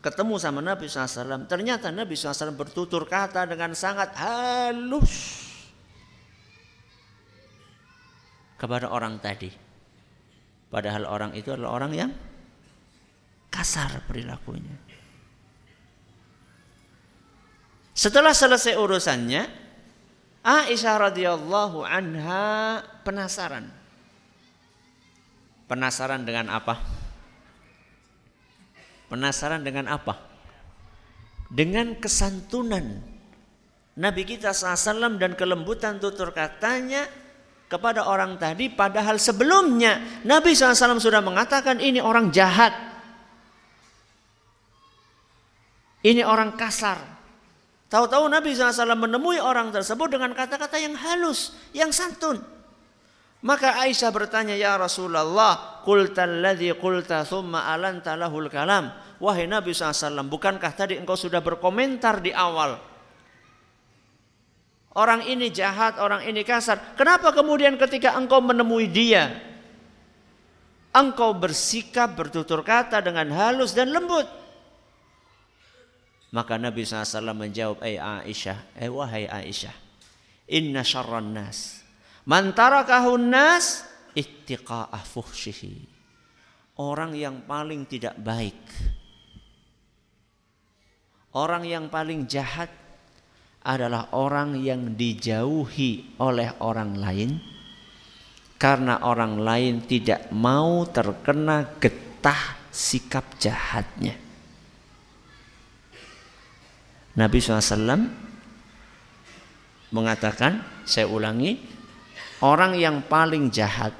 ketemu 0.02 0.38
sama 0.38 0.62
Nabi 0.62 0.86
SAW, 0.86 1.46
ternyata 1.50 1.90
Nabi 1.90 2.14
SAW 2.14 2.54
bertutur 2.54 3.06
kata 3.06 3.46
dengan 3.46 3.74
sangat 3.74 4.14
halus 4.18 5.42
kepada 8.58 8.90
orang 8.90 9.18
tadi. 9.18 9.50
Padahal 10.66 11.06
orang 11.06 11.34
itu 11.38 11.54
adalah 11.54 11.78
orang 11.78 11.92
yang 11.94 12.10
kasar 13.50 14.02
perilakunya. 14.06 14.74
Setelah 17.96 18.36
selesai 18.36 18.76
urusannya, 18.76 19.65
Aisyah 20.46 21.10
radhiyallahu 21.10 21.82
anha 21.82 22.78
penasaran. 23.02 23.66
Penasaran 25.66 26.22
dengan 26.22 26.46
apa? 26.54 26.78
Penasaran 29.10 29.66
dengan 29.66 29.90
apa? 29.90 30.14
Dengan 31.50 31.98
kesantunan 31.98 33.02
Nabi 33.96 34.22
kita 34.22 34.54
SAW 34.54 35.18
dan 35.18 35.34
kelembutan 35.34 35.98
tutur 35.98 36.30
katanya 36.30 37.10
kepada 37.66 38.06
orang 38.06 38.38
tadi 38.38 38.70
padahal 38.70 39.18
sebelumnya 39.18 40.22
Nabi 40.22 40.54
SAW 40.54 41.02
sudah 41.02 41.24
mengatakan 41.26 41.82
ini 41.82 41.98
orang 41.98 42.30
jahat. 42.30 42.70
Ini 46.06 46.22
orang 46.22 46.54
kasar. 46.54 47.15
Tahu-tahu 47.86 48.26
Nabi 48.26 48.50
SAW 48.50 48.98
menemui 48.98 49.38
orang 49.38 49.70
tersebut 49.70 50.10
dengan 50.10 50.34
kata-kata 50.34 50.74
yang 50.74 50.98
halus, 50.98 51.54
yang 51.70 51.94
santun. 51.94 52.42
Maka 53.46 53.78
Aisyah 53.78 54.10
bertanya, 54.10 54.58
Ya 54.58 54.74
Rasulullah, 54.74 55.78
Qulta 55.86 56.26
alladhi 56.26 56.74
qulta 56.74 57.22
thumma 57.22 57.70
alanta 57.70 58.18
lahul 58.18 58.50
kalam. 58.50 58.90
Wahai 59.22 59.46
Nabi 59.46 59.70
SAW, 59.70 60.26
bukankah 60.26 60.72
tadi 60.74 60.98
engkau 60.98 61.14
sudah 61.14 61.38
berkomentar 61.38 62.18
di 62.18 62.34
awal? 62.34 62.74
Orang 64.96 65.22
ini 65.28 65.52
jahat, 65.52 66.00
orang 66.02 66.26
ini 66.26 66.42
kasar. 66.42 66.98
Kenapa 66.98 67.30
kemudian 67.30 67.78
ketika 67.78 68.16
engkau 68.16 68.42
menemui 68.42 68.90
dia, 68.90 69.30
engkau 70.90 71.36
bersikap, 71.36 72.16
bertutur 72.16 72.64
kata 72.64 72.98
dengan 73.04 73.28
halus 73.30 73.76
dan 73.76 73.92
lembut? 73.92 74.24
Maka 76.36 76.60
Nabi 76.60 76.84
SAW 76.84 77.32
menjawab, 77.32 77.80
"Ai 77.80 77.96
Aisyah, 77.96 78.76
eh 78.76 78.92
wahai 78.92 79.24
Aisyah, 79.24 79.72
inna 80.52 80.84
syarran 80.84 81.32
nas 81.32 81.80
man 82.28 82.52
tarakahun 82.52 83.24
nas 83.32 83.88
ittiqa'a 84.12 85.00
fuhshihi." 85.00 85.96
Orang 86.76 87.16
yang 87.16 87.40
paling 87.48 87.88
tidak 87.88 88.20
baik, 88.20 88.60
orang 91.32 91.64
yang 91.64 91.88
paling 91.88 92.28
jahat 92.28 92.68
adalah 93.64 94.12
orang 94.12 94.60
yang 94.60 94.92
dijauhi 94.92 96.20
oleh 96.20 96.52
orang 96.60 97.00
lain 97.00 97.40
karena 98.60 99.08
orang 99.08 99.40
lain 99.40 99.88
tidak 99.88 100.28
mau 100.36 100.84
terkena 100.84 101.80
getah 101.80 102.60
sikap 102.68 103.40
jahatnya. 103.40 104.25
Nabi 107.16 107.40
SAW 107.40 108.12
mengatakan, 109.88 110.60
saya 110.84 111.08
ulangi, 111.08 111.56
orang 112.44 112.76
yang 112.76 113.00
paling 113.08 113.48
jahat 113.48 113.96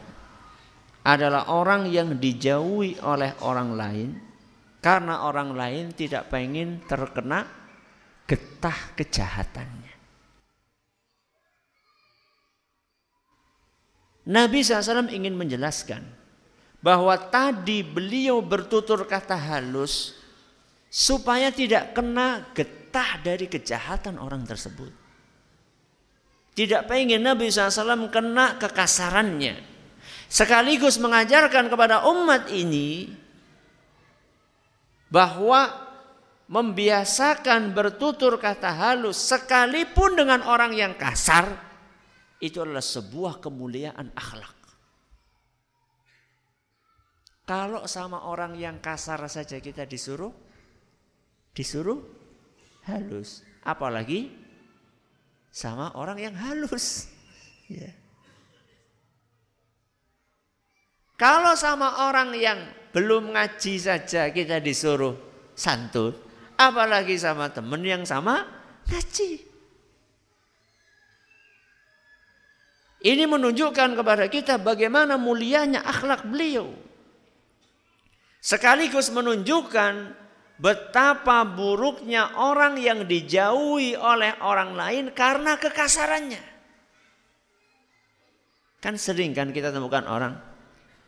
adalah 1.00 1.48
orang 1.48 1.88
yang 1.88 2.20
dijauhi 2.20 3.00
oleh 3.00 3.32
orang 3.40 3.70
lain 3.72 4.08
karena 4.84 5.24
orang 5.24 5.56
lain 5.56 5.96
tidak 5.96 6.28
pengen 6.28 6.84
terkena 6.84 7.48
getah 8.28 8.92
kejahatannya. 8.92 9.94
Nabi 14.26 14.58
SAW 14.60 15.08
ingin 15.08 15.38
menjelaskan 15.38 16.02
bahwa 16.84 17.16
tadi 17.16 17.80
beliau 17.80 18.42
bertutur 18.42 19.06
kata 19.06 19.38
halus 19.38 20.18
supaya 20.90 21.48
tidak 21.54 21.94
kena 21.96 22.44
getah 22.52 22.75
getah 22.96 23.20
dari 23.20 23.44
kejahatan 23.44 24.16
orang 24.16 24.48
tersebut. 24.48 24.88
Tidak 26.56 26.88
pengen 26.88 27.20
Nabi 27.20 27.52
SAW 27.52 28.08
kena 28.08 28.56
kekasarannya. 28.56 29.60
Sekaligus 30.32 30.96
mengajarkan 30.96 31.68
kepada 31.68 32.08
umat 32.08 32.48
ini 32.48 33.12
bahwa 35.12 35.68
membiasakan 36.48 37.76
bertutur 37.76 38.40
kata 38.40 38.72
halus 38.72 39.20
sekalipun 39.20 40.16
dengan 40.16 40.40
orang 40.48 40.72
yang 40.72 40.96
kasar 40.96 41.52
itu 42.40 42.64
adalah 42.64 42.80
sebuah 42.80 43.44
kemuliaan 43.44 44.08
akhlak. 44.16 44.56
Kalau 47.44 47.84
sama 47.84 48.24
orang 48.32 48.56
yang 48.56 48.80
kasar 48.80 49.20
saja 49.28 49.60
kita 49.60 49.84
disuruh 49.84 50.32
disuruh 51.52 52.15
halus. 52.86 53.42
Apalagi 53.66 54.30
sama 55.50 55.92
orang 55.98 56.18
yang 56.20 56.34
halus. 56.34 56.86
Ya. 57.66 57.90
Kalau 61.18 61.58
sama 61.58 62.06
orang 62.06 62.30
yang 62.38 62.62
belum 62.94 63.34
ngaji 63.34 63.74
saja 63.74 64.30
kita 64.30 64.62
disuruh 64.62 65.18
santun, 65.58 66.14
apalagi 66.54 67.18
sama 67.18 67.50
temen 67.50 67.82
yang 67.82 68.06
sama 68.06 68.46
ngaji. 68.86 69.42
Ini 73.02 73.26
menunjukkan 73.26 73.98
kepada 73.98 74.30
kita 74.30 74.62
bagaimana 74.62 75.18
mulianya 75.18 75.82
akhlak 75.82 76.22
beliau. 76.22 76.70
Sekaligus 78.38 79.10
menunjukkan 79.10 80.14
betapa 80.56 81.44
buruknya 81.44 82.32
orang 82.40 82.80
yang 82.80 83.04
dijauhi 83.04 83.92
oleh 83.96 84.32
orang 84.40 84.72
lain 84.72 85.04
karena 85.12 85.60
kekasarannya. 85.60 86.42
Kan 88.80 88.96
sering 88.96 89.36
kan 89.36 89.52
kita 89.52 89.72
temukan 89.72 90.04
orang 90.08 90.36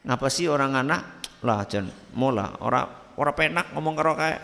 ngapa 0.04 0.28
sih 0.28 0.48
orang 0.48 0.76
anak? 0.76 1.02
Lah 1.46 1.62
jen 1.70 1.86
mola 2.18 2.58
orang 2.60 3.14
orang 3.14 3.34
penak 3.36 3.66
ngomong 3.72 3.94
karo 3.94 4.12
kayak 4.18 4.40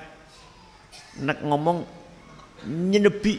nek 1.21 1.39
ngomong 1.43 1.79
nyenebi. 2.69 3.35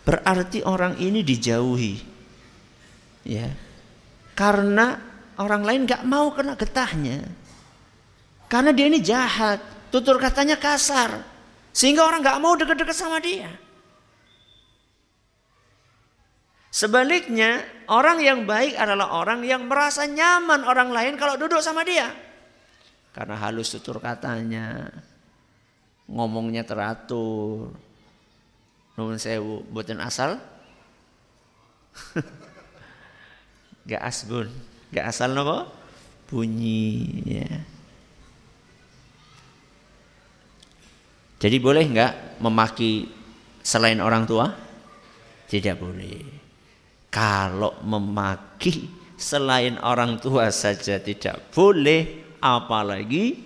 Berarti 0.00 0.64
orang 0.64 0.96
ini 0.98 1.20
dijauhi. 1.20 1.94
Ya. 3.28 3.52
Karena 4.32 4.96
orang 5.36 5.62
lain 5.66 5.80
nggak 5.84 6.06
mau 6.08 6.32
kena 6.32 6.56
getahnya 6.56 7.39
karena 8.50 8.74
dia 8.74 8.90
ini 8.90 8.98
jahat, 8.98 9.62
tutur 9.94 10.18
katanya 10.18 10.58
kasar. 10.58 11.22
Sehingga 11.70 12.02
orang 12.02 12.18
gak 12.18 12.42
mau 12.42 12.58
deket-deket 12.58 12.98
sama 12.98 13.22
dia. 13.22 13.46
Sebaliknya, 16.74 17.62
orang 17.86 18.18
yang 18.18 18.42
baik 18.50 18.74
adalah 18.74 19.14
orang 19.14 19.46
yang 19.46 19.70
merasa 19.70 20.02
nyaman 20.02 20.66
orang 20.66 20.90
lain 20.90 21.14
kalau 21.14 21.38
duduk 21.38 21.62
sama 21.62 21.86
dia. 21.86 22.10
karena 23.10 23.34
halus 23.34 23.74
tutur 23.74 23.98
katanya, 23.98 24.86
ngomongnya 26.06 26.62
teratur. 26.62 27.74
Nuhun 28.94 29.18
sewu, 29.18 29.66
buatan 29.66 29.98
asal. 29.98 30.38
gak 33.90 34.02
asbun, 34.06 34.46
gak 34.94 35.10
asal 35.10 35.34
nopo 35.34 35.66
bunyi 36.30 37.18
ya. 37.26 37.50
Jadi 41.40 41.56
boleh 41.56 41.84
nggak 41.88 42.12
memaki 42.44 43.08
selain 43.64 43.96
orang 44.04 44.28
tua? 44.28 44.52
Tidak 45.48 45.76
boleh. 45.80 46.20
Kalau 47.08 47.80
memaki 47.80 48.86
selain 49.16 49.80
orang 49.80 50.20
tua 50.20 50.52
saja 50.52 51.00
tidak 51.00 51.48
boleh, 51.56 52.36
apalagi 52.44 53.40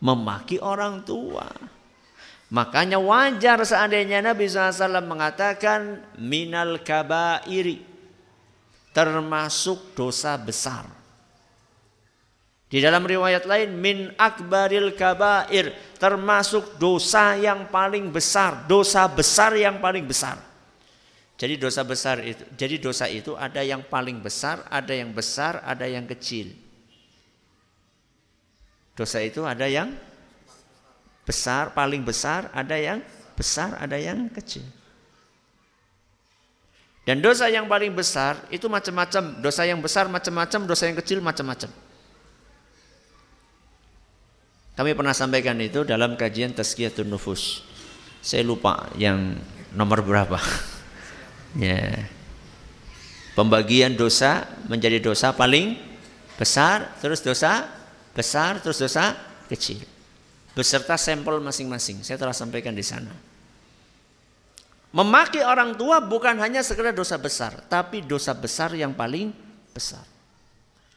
memaki 0.00 0.56
orang 0.58 1.04
tua. 1.04 1.44
Makanya 2.52 3.00
wajar 3.00 3.60
seandainya 3.64 4.24
Nabi 4.24 4.48
SAW 4.48 5.04
mengatakan 5.04 6.04
minal 6.20 6.80
kabairi 6.80 7.84
termasuk 8.94 9.92
dosa 9.92 10.38
besar. 10.40 11.03
Di 12.74 12.82
dalam 12.82 13.06
riwayat 13.06 13.46
lain 13.46 13.70
min 13.78 14.10
akbaril 14.18 14.98
kabair 14.98 15.70
termasuk 15.94 16.74
dosa 16.74 17.38
yang 17.38 17.70
paling 17.70 18.10
besar, 18.10 18.66
dosa 18.66 19.06
besar 19.06 19.54
yang 19.54 19.78
paling 19.78 20.02
besar. 20.02 20.42
Jadi 21.38 21.54
dosa 21.54 21.86
besar 21.86 22.18
itu, 22.26 22.42
jadi 22.58 22.82
dosa 22.82 23.06
itu 23.06 23.38
ada 23.38 23.62
yang 23.62 23.86
paling 23.86 24.18
besar, 24.18 24.66
ada 24.66 24.90
yang 24.90 25.14
besar, 25.14 25.62
ada 25.62 25.86
yang 25.86 26.02
kecil. 26.02 26.50
Dosa 28.98 29.22
itu 29.22 29.46
ada 29.46 29.70
yang 29.70 29.94
besar, 31.22 31.70
paling 31.78 32.02
besar, 32.02 32.50
ada 32.50 32.74
yang 32.74 32.98
besar, 33.38 33.78
ada 33.78 33.94
yang 34.02 34.26
kecil. 34.34 34.66
Dan 37.06 37.22
dosa 37.22 37.46
yang 37.46 37.70
paling 37.70 37.94
besar 37.94 38.50
itu 38.50 38.66
macam-macam. 38.66 39.38
Dosa 39.38 39.62
yang 39.62 39.78
besar 39.78 40.10
macam-macam, 40.10 40.66
dosa 40.66 40.90
yang 40.90 40.98
kecil 40.98 41.22
macam-macam. 41.22 41.83
Kami 44.74 44.90
pernah 44.90 45.14
sampaikan 45.14 45.54
itu 45.62 45.86
dalam 45.86 46.18
kajian 46.18 46.50
Tazkiyatun 46.50 47.06
Nufus. 47.06 47.62
Saya 48.18 48.42
lupa 48.42 48.90
yang 48.98 49.38
nomor 49.70 50.02
berapa. 50.02 50.38
ya. 51.62 52.10
Pembagian 53.38 53.94
dosa 53.94 54.46
menjadi 54.66 54.98
dosa 54.98 55.34
paling 55.34 55.78
besar, 56.34 56.90
terus 56.98 57.22
dosa 57.22 57.70
besar, 58.14 58.58
terus 58.62 58.78
dosa 58.82 59.14
kecil. 59.46 59.78
Beserta 60.54 60.98
sampel 60.98 61.38
masing-masing. 61.42 62.02
Saya 62.02 62.18
telah 62.18 62.34
sampaikan 62.34 62.74
di 62.74 62.82
sana. 62.82 63.10
Memaki 64.94 65.42
orang 65.42 65.74
tua 65.74 65.98
bukan 65.98 66.38
hanya 66.38 66.62
sekedar 66.62 66.94
dosa 66.94 67.18
besar, 67.18 67.58
tapi 67.66 68.02
dosa 68.02 68.30
besar 68.30 68.70
yang 68.74 68.94
paling 68.94 69.34
besar. 69.74 70.06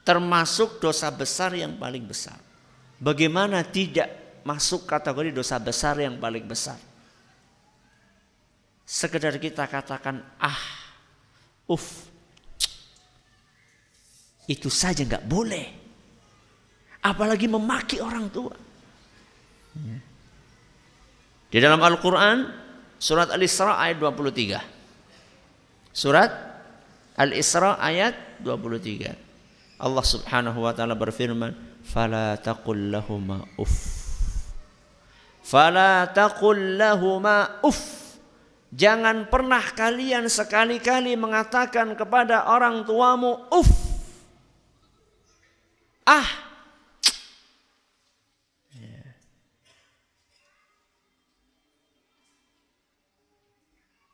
Termasuk 0.06 0.78
dosa 0.78 1.10
besar 1.10 1.58
yang 1.58 1.74
paling 1.82 2.06
besar. 2.06 2.47
Bagaimana 2.98 3.62
tidak 3.62 4.42
masuk 4.42 4.90
kategori 4.90 5.30
dosa 5.30 5.62
besar 5.62 6.02
yang 6.02 6.18
paling 6.18 6.50
besar? 6.50 6.82
Sekedar 8.88 9.38
kita 9.38 9.68
katakan 9.70 10.24
ah, 10.42 10.62
uf, 11.70 12.10
itu 14.48 14.72
saja 14.72 15.04
nggak 15.04 15.28
boleh. 15.28 15.68
Apalagi 17.04 17.46
memaki 17.46 18.02
orang 18.02 18.32
tua. 18.34 18.56
Di 21.48 21.58
dalam 21.62 21.80
Al-Quran 21.80 22.50
surat 22.98 23.30
Al-Isra 23.30 23.78
ayat 23.78 24.02
23. 24.02 25.94
Surat 25.94 26.32
Al-Isra 27.20 27.78
ayat 27.78 28.42
23. 28.42 29.78
Allah 29.78 30.06
Subhanahu 30.06 30.66
wa 30.66 30.74
taala 30.74 30.98
berfirman, 30.98 31.67
fala 31.88 32.36
taqul 32.36 32.92
lahuma 32.92 33.48
uff. 33.56 33.76
Fala 35.40 36.12
taqul 36.12 36.76
lahuma 36.76 37.64
uff. 37.64 38.20
Jangan 38.68 39.32
pernah 39.32 39.64
kalian 39.64 40.28
sekali-kali 40.28 41.16
mengatakan 41.16 41.96
kepada 41.96 42.52
orang 42.52 42.84
tuamu 42.84 43.48
uff. 43.56 43.72
Ah. 46.04 46.48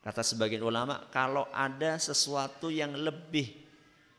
Kata 0.03 0.19
sebagian 0.19 0.67
ulama, 0.67 1.07
kalau 1.15 1.47
ada 1.55 1.95
sesuatu 1.95 2.67
yang 2.67 2.91
lebih 2.91 3.55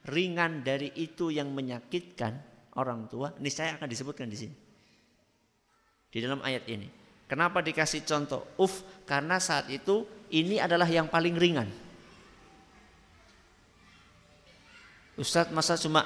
ringan 0.09 0.65
dari 0.65 0.89
itu 0.97 1.29
yang 1.29 1.53
menyakitkan, 1.53 2.54
orang 2.79 3.09
tua, 3.11 3.33
ini 3.39 3.51
saya 3.51 3.75
akan 3.79 3.89
disebutkan 3.89 4.31
di 4.31 4.37
sini. 4.39 4.55
Di 6.11 6.21
dalam 6.23 6.43
ayat 6.43 6.69
ini. 6.71 6.89
Kenapa 7.25 7.65
dikasih 7.65 8.05
contoh 8.05 8.45
uf? 8.61 8.85
Karena 9.09 9.41
saat 9.41 9.71
itu 9.73 10.07
ini 10.31 10.61
adalah 10.61 10.87
yang 10.87 11.09
paling 11.09 11.35
ringan. 11.35 11.67
Ustadz 15.15 15.55
masa 15.55 15.79
cuma 15.79 16.05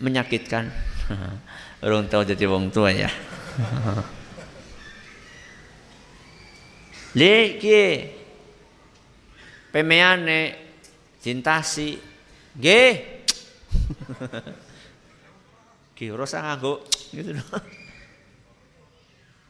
menyakitkan. 0.00 0.72
Orang 1.84 2.08
tahu 2.08 2.24
jadi 2.24 2.48
wong 2.48 2.72
tua 2.72 2.88
ya. 2.90 3.12
Leki 7.14 8.10
pemeane 9.70 10.58
cintasi 11.22 11.94
G 12.58 12.66
Kira 15.94 16.26
usah 16.26 16.42
nganggo 16.42 16.82
gitu 17.14 17.30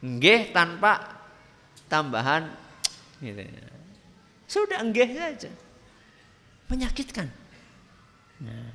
Nggih 0.04 0.52
tanpa 0.52 1.00
tambahan 1.88 2.52
gitu. 3.24 3.40
Sudah 4.44 4.84
nggih 4.84 5.16
saja. 5.16 5.50
Menyakitkan. 6.68 7.26
Nah. 8.44 8.72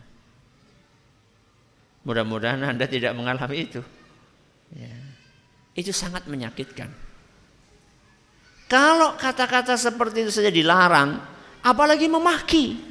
Mudah-mudahan 2.02 2.66
Anda 2.66 2.90
tidak 2.90 3.14
mengalami 3.14 3.70
itu. 3.70 3.86
Ya. 4.74 4.98
Itu 5.78 5.94
sangat 5.94 6.26
menyakitkan. 6.26 6.90
Kalau 8.70 9.18
kata-kata 9.18 9.78
seperti 9.78 10.26
itu 10.26 10.32
saja 10.34 10.50
dilarang, 10.50 11.22
apalagi 11.62 12.10
memaki. 12.10 12.89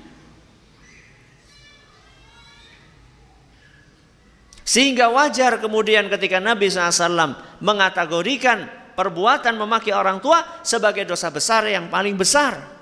Sehingga 4.69 5.09
wajar 5.09 5.57
kemudian 5.65 6.13
ketika 6.13 6.45
Nabi 6.45 6.69
SAW 6.69 7.41
mengategorikan 7.65 8.69
perbuatan 8.93 9.57
memaki 9.57 9.97
orang 9.97 10.21
tua 10.21 10.61
sebagai 10.61 11.09
dosa 11.09 11.33
besar 11.33 11.65
yang 11.73 11.89
paling 11.89 12.21
besar. 12.21 12.77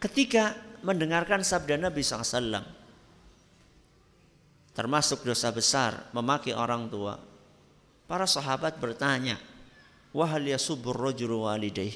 Ketika 0.00 0.56
mendengarkan 0.80 1.44
sabda 1.44 1.76
Nabi 1.76 2.00
SAW, 2.00 2.64
termasuk 4.72 5.20
dosa 5.20 5.52
besar 5.52 6.08
memaki 6.16 6.56
orang 6.56 6.88
tua, 6.88 7.20
para 8.08 8.24
sahabat 8.24 8.80
bertanya, 8.80 9.36
Wahal 10.16 10.48
yasubur 10.48 10.96
walidayh, 10.96 11.92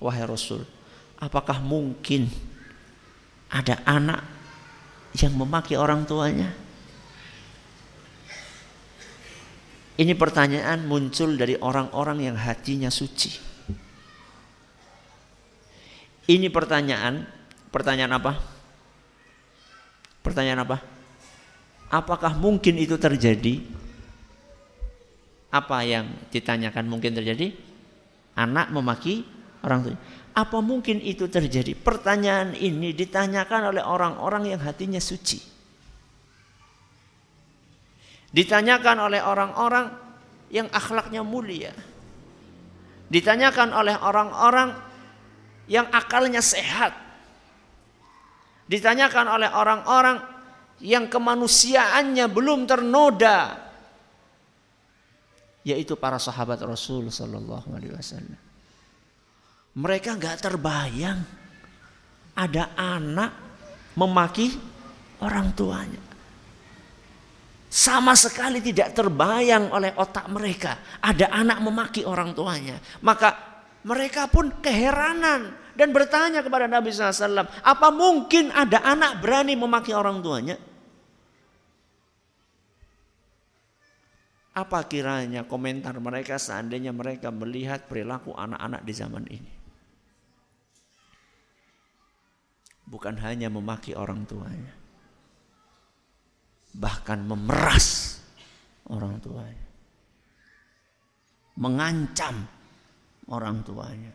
wahai 0.00 0.24
Rasul, 0.24 0.64
apakah 1.20 1.60
mungkin 1.60 2.32
ada 3.52 3.76
anak 3.84 4.39
yang 5.18 5.34
memaki 5.34 5.74
orang 5.74 6.06
tuanya? 6.06 6.50
Ini 10.00 10.16
pertanyaan 10.16 10.88
muncul 10.88 11.36
dari 11.36 11.60
orang-orang 11.60 12.24
yang 12.24 12.36
hatinya 12.38 12.88
suci. 12.88 13.36
Ini 16.30 16.48
pertanyaan, 16.48 17.26
pertanyaan 17.68 18.16
apa? 18.16 18.32
Pertanyaan 20.24 20.64
apa? 20.64 20.76
Apakah 21.90 22.32
mungkin 22.38 22.80
itu 22.80 22.96
terjadi? 22.96 23.60
Apa 25.50 25.82
yang 25.84 26.06
ditanyakan 26.30 26.86
mungkin 26.86 27.12
terjadi? 27.12 27.52
Anak 28.38 28.70
memaki 28.70 29.26
orang 29.66 29.84
tuanya. 29.84 30.00
Apa 30.30 30.62
mungkin 30.62 31.02
itu 31.02 31.26
terjadi? 31.26 31.74
Pertanyaan 31.74 32.54
ini 32.54 32.94
ditanyakan 32.94 33.74
oleh 33.74 33.82
orang-orang 33.82 34.54
yang 34.54 34.60
hatinya 34.62 35.02
suci. 35.02 35.42
Ditanyakan 38.30 39.10
oleh 39.10 39.20
orang-orang 39.20 39.90
yang 40.54 40.70
akhlaknya 40.70 41.26
mulia. 41.26 41.74
Ditanyakan 43.10 43.74
oleh 43.74 43.98
orang-orang 43.98 44.70
yang 45.66 45.90
akalnya 45.90 46.38
sehat. 46.38 46.94
Ditanyakan 48.70 49.26
oleh 49.26 49.50
orang-orang 49.50 50.22
yang 50.78 51.10
kemanusiaannya 51.10 52.30
belum 52.30 52.70
ternoda 52.70 53.70
yaitu 55.60 55.92
para 55.96 56.16
sahabat 56.16 56.56
Rasul 56.64 57.12
Sallallahu 57.12 57.76
Alaihi 57.76 57.92
Wasallam. 57.92 58.49
Mereka 59.70 60.18
nggak 60.18 60.36
terbayang 60.42 61.20
ada 62.34 62.74
anak 62.74 63.30
memaki 63.94 64.50
orang 65.22 65.54
tuanya. 65.54 66.02
Sama 67.70 68.18
sekali 68.18 68.58
tidak 68.58 68.98
terbayang 68.98 69.70
oleh 69.70 69.94
otak 69.94 70.26
mereka 70.26 70.98
ada 70.98 71.30
anak 71.30 71.62
memaki 71.62 72.02
orang 72.02 72.34
tuanya. 72.34 72.82
Maka 73.06 73.30
mereka 73.86 74.26
pun 74.26 74.58
keheranan 74.58 75.54
dan 75.78 75.94
bertanya 75.94 76.42
kepada 76.42 76.66
Nabi 76.66 76.90
SAW, 76.90 77.46
apa 77.46 77.88
mungkin 77.94 78.50
ada 78.50 78.82
anak 78.82 79.22
berani 79.22 79.54
memaki 79.54 79.94
orang 79.94 80.18
tuanya? 80.18 80.58
Apa 84.50 84.82
kiranya 84.90 85.46
komentar 85.46 85.94
mereka 86.02 86.42
seandainya 86.42 86.90
mereka 86.90 87.30
melihat 87.30 87.86
perilaku 87.86 88.34
anak-anak 88.34 88.82
di 88.82 88.92
zaman 88.92 89.24
ini? 89.30 89.59
Bukan 92.90 93.14
hanya 93.22 93.46
memaki 93.46 93.94
orang 93.94 94.26
tuanya, 94.26 94.74
bahkan 96.74 97.22
memeras 97.22 98.18
orang 98.90 99.22
tuanya, 99.22 99.68
mengancam 101.54 102.50
orang 103.30 103.62
tuanya, 103.62 104.10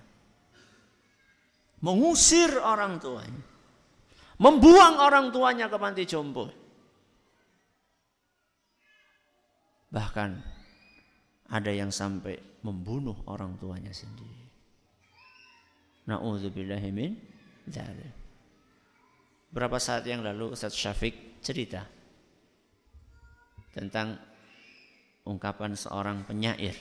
mengusir 1.80 2.52
orang 2.60 3.00
tuanya, 3.00 3.44
membuang 4.44 5.00
orang 5.00 5.32
tuanya 5.32 5.72
ke 5.72 5.78
panti 5.80 6.04
jompo. 6.04 6.52
Bahkan 9.88 10.30
ada 11.48 11.72
yang 11.72 11.96
sampai 11.96 12.36
membunuh 12.60 13.16
orang 13.32 13.56
tuanya 13.56 13.96
sendiri. 13.96 14.44
Nauzubillahimin 16.12 17.16
dzalik. 17.72 18.25
Berapa 19.56 19.80
saat 19.80 20.04
yang 20.04 20.20
lalu 20.20 20.52
Ustaz 20.52 20.76
Syafiq 20.76 21.39
cerita 21.39 21.88
tentang 23.72 24.20
ungkapan 25.24 25.80
seorang 25.80 26.28
penyair 26.28 26.76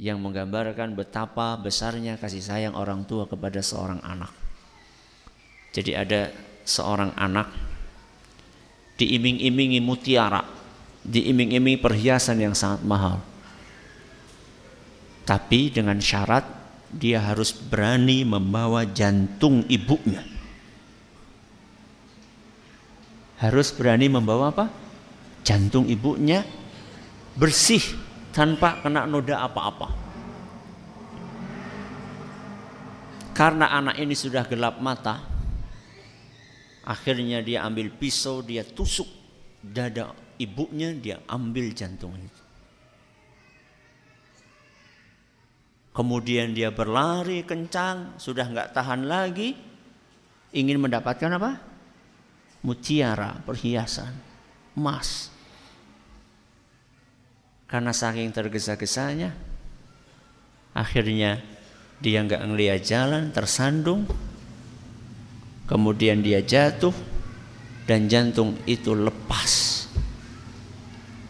yang 0.00 0.16
menggambarkan 0.24 0.96
betapa 0.96 1.60
besarnya 1.60 2.16
kasih 2.16 2.40
sayang 2.40 2.74
orang 2.74 3.04
tua 3.04 3.28
kepada 3.28 3.60
seorang 3.60 4.00
anak. 4.00 4.32
Jadi 5.76 5.92
ada 5.92 6.32
seorang 6.64 7.12
anak 7.20 7.52
diiming-imingi 8.96 9.84
mutiara 9.84 10.64
diiming-iming 11.04 11.84
perhiasan 11.84 12.40
yang 12.40 12.56
sangat 12.56 12.80
mahal. 12.82 13.20
Tapi 15.28 15.68
dengan 15.68 16.00
syarat 16.00 16.44
dia 16.88 17.20
harus 17.20 17.52
berani 17.52 18.24
membawa 18.24 18.88
jantung 18.88 19.68
ibunya. 19.68 20.33
Harus 23.44 23.76
berani 23.76 24.08
membawa 24.08 24.48
apa? 24.48 24.72
Jantung 25.44 25.84
ibunya 25.84 26.40
bersih 27.36 27.84
tanpa 28.32 28.80
kena 28.80 29.04
noda 29.04 29.44
apa-apa. 29.44 29.92
Karena 33.36 33.68
anak 33.68 34.00
ini 34.00 34.16
sudah 34.16 34.48
gelap 34.48 34.80
mata, 34.80 35.20
akhirnya 36.88 37.44
dia 37.44 37.68
ambil 37.68 37.92
pisau, 37.92 38.40
dia 38.40 38.64
tusuk 38.64 39.10
dada 39.60 40.16
ibunya 40.40 40.96
dia 40.96 41.20
ambil 41.28 41.68
jantung 41.76 42.16
itu. 42.16 42.42
Kemudian 45.92 46.56
dia 46.56 46.72
berlari 46.72 47.44
kencang, 47.44 48.16
sudah 48.16 48.48
nggak 48.48 48.72
tahan 48.72 49.04
lagi, 49.04 49.52
ingin 50.56 50.80
mendapatkan 50.80 51.36
apa? 51.36 51.73
Mutiara, 52.64 53.36
perhiasan, 53.44 54.12
emas. 54.74 55.28
Karena 57.68 57.92
saking 57.92 58.32
tergesa-gesanya, 58.32 59.30
akhirnya 60.72 61.44
dia 62.00 62.24
nggak 62.24 62.40
ngeliat 62.40 62.80
jalan, 62.80 63.28
tersandung, 63.36 64.08
kemudian 65.68 66.24
dia 66.24 66.40
jatuh, 66.40 66.94
dan 67.84 68.08
jantung 68.08 68.56
itu 68.64 68.96
lepas 68.96 69.74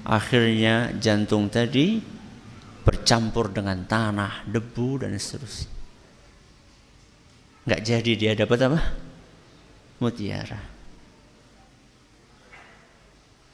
akhirnya 0.05 0.93
jantung 1.01 1.49
tadi 1.49 1.97
bercampur 2.85 3.49
dengan 3.49 3.89
tanah, 3.89 4.45
debu 4.45 5.01
dan 5.01 5.17
seterusnya. 5.17 5.73
Nggak 7.65 7.81
jadi 7.81 8.13
dia 8.13 8.33
dapat 8.37 8.59
apa? 8.69 8.81
Mutiara. 10.05 10.74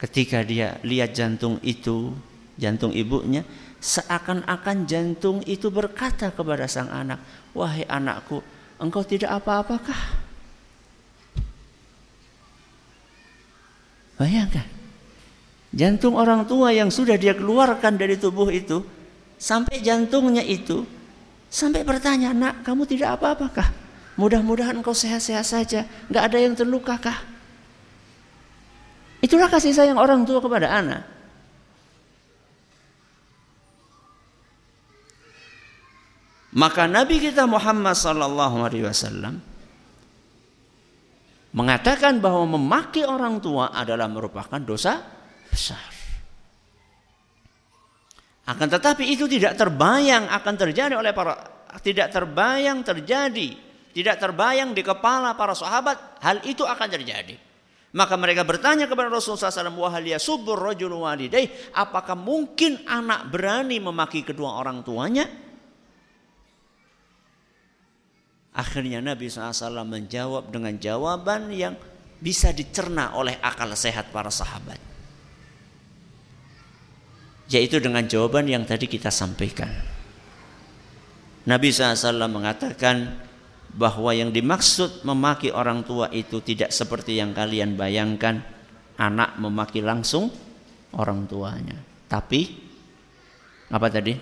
Ketika 0.01 0.41
dia 0.41 0.81
lihat 0.81 1.13
jantung 1.13 1.61
itu, 1.61 2.09
jantung 2.57 2.89
ibunya, 2.89 3.45
seakan-akan 3.77 4.89
jantung 4.89 5.45
itu 5.45 5.69
berkata 5.69 6.33
kepada 6.33 6.65
sang 6.65 6.89
anak, 6.89 7.21
"Wahai 7.53 7.85
anakku, 7.85 8.41
engkau 8.81 9.05
tidak 9.05 9.29
apa-apakah?" 9.37 10.01
Bayangkan 14.17 14.81
Jantung 15.71 16.19
orang 16.19 16.43
tua 16.43 16.75
yang 16.75 16.91
sudah 16.91 17.15
dia 17.15 17.31
keluarkan 17.31 17.95
dari 17.95 18.19
tubuh 18.19 18.51
itu 18.51 18.83
sampai 19.39 19.79
jantungnya 19.79 20.43
itu 20.43 20.83
sampai 21.47 21.87
bertanya, 21.87 22.35
"Nak, 22.35 22.67
kamu 22.67 22.83
tidak 22.83 23.15
apa-apakah? 23.15 23.71
Mudah-mudahan 24.19 24.83
engkau 24.83 24.91
sehat-sehat 24.91 25.47
saja, 25.47 25.87
nggak 26.11 26.23
ada 26.27 26.37
yang 26.43 26.53
terluka 26.59 26.99
kah?" 26.99 27.30
Itulah 29.21 29.47
kasih 29.53 29.71
sayang 29.71 30.01
orang 30.01 30.25
tua 30.25 30.41
kepada 30.41 30.67
anak. 30.73 31.01
Maka 36.51 36.83
Nabi 36.83 37.21
kita 37.21 37.47
Muhammad 37.47 37.95
sallallahu 37.95 38.57
alaihi 38.67 38.83
wasallam 38.83 39.39
mengatakan 41.55 42.19
bahwa 42.19 42.59
memaki 42.59 43.07
orang 43.07 43.39
tua 43.39 43.71
adalah 43.71 44.11
merupakan 44.11 44.59
dosa 44.59 44.99
besar. 45.47 45.79
Akan 48.51 48.67
tetapi 48.67 49.07
itu 49.15 49.31
tidak 49.31 49.55
terbayang 49.55 50.27
akan 50.27 50.55
terjadi 50.59 50.99
oleh 50.99 51.15
para 51.15 51.39
tidak 51.79 52.11
terbayang 52.11 52.83
terjadi, 52.83 53.55
tidak 53.95 54.19
terbayang 54.19 54.75
di 54.75 54.83
kepala 54.83 55.39
para 55.39 55.55
sahabat 55.55 56.19
hal 56.19 56.43
itu 56.43 56.67
akan 56.67 56.89
terjadi. 56.91 57.50
Maka 57.91 58.15
mereka 58.15 58.47
bertanya 58.47 58.87
kepada 58.87 59.11
Rasulullah 59.11 59.51
SAW, 59.51 59.75
wahal 59.75 60.07
subur 60.15 60.55
rajul 60.55 60.95
walidai, 60.95 61.51
apakah 61.75 62.15
mungkin 62.15 62.87
anak 62.87 63.27
berani 63.27 63.83
memaki 63.83 64.23
kedua 64.23 64.63
orang 64.63 64.79
tuanya? 64.79 65.27
Akhirnya 68.55 68.99
Nabi 69.03 69.27
SAW 69.27 69.83
menjawab 69.83 70.51
dengan 70.51 70.75
jawaban 70.79 71.51
yang 71.51 71.75
bisa 72.19 72.55
dicerna 72.55 73.15
oleh 73.15 73.39
akal 73.43 73.71
sehat 73.75 74.11
para 74.11 74.31
sahabat 74.31 74.91
yaitu 77.51 77.83
dengan 77.83 78.07
jawaban 78.07 78.47
yang 78.47 78.63
tadi 78.63 78.87
kita 78.87 79.11
sampaikan. 79.11 79.67
Nabi 81.43 81.67
SAW 81.67 82.31
mengatakan 82.31 83.19
bahwa 83.71 84.11
yang 84.11 84.29
dimaksud 84.35 85.07
memaki 85.07 85.49
orang 85.51 85.87
tua 85.87 86.11
itu 86.11 86.43
tidak 86.43 86.75
seperti 86.75 87.19
yang 87.19 87.31
kalian 87.31 87.79
bayangkan 87.79 88.43
anak 88.99 89.39
memaki 89.39 89.79
langsung 89.79 90.27
orang 90.95 91.25
tuanya. 91.25 91.79
Tapi 92.11 92.41
apa 93.71 93.87
tadi? 93.87 94.13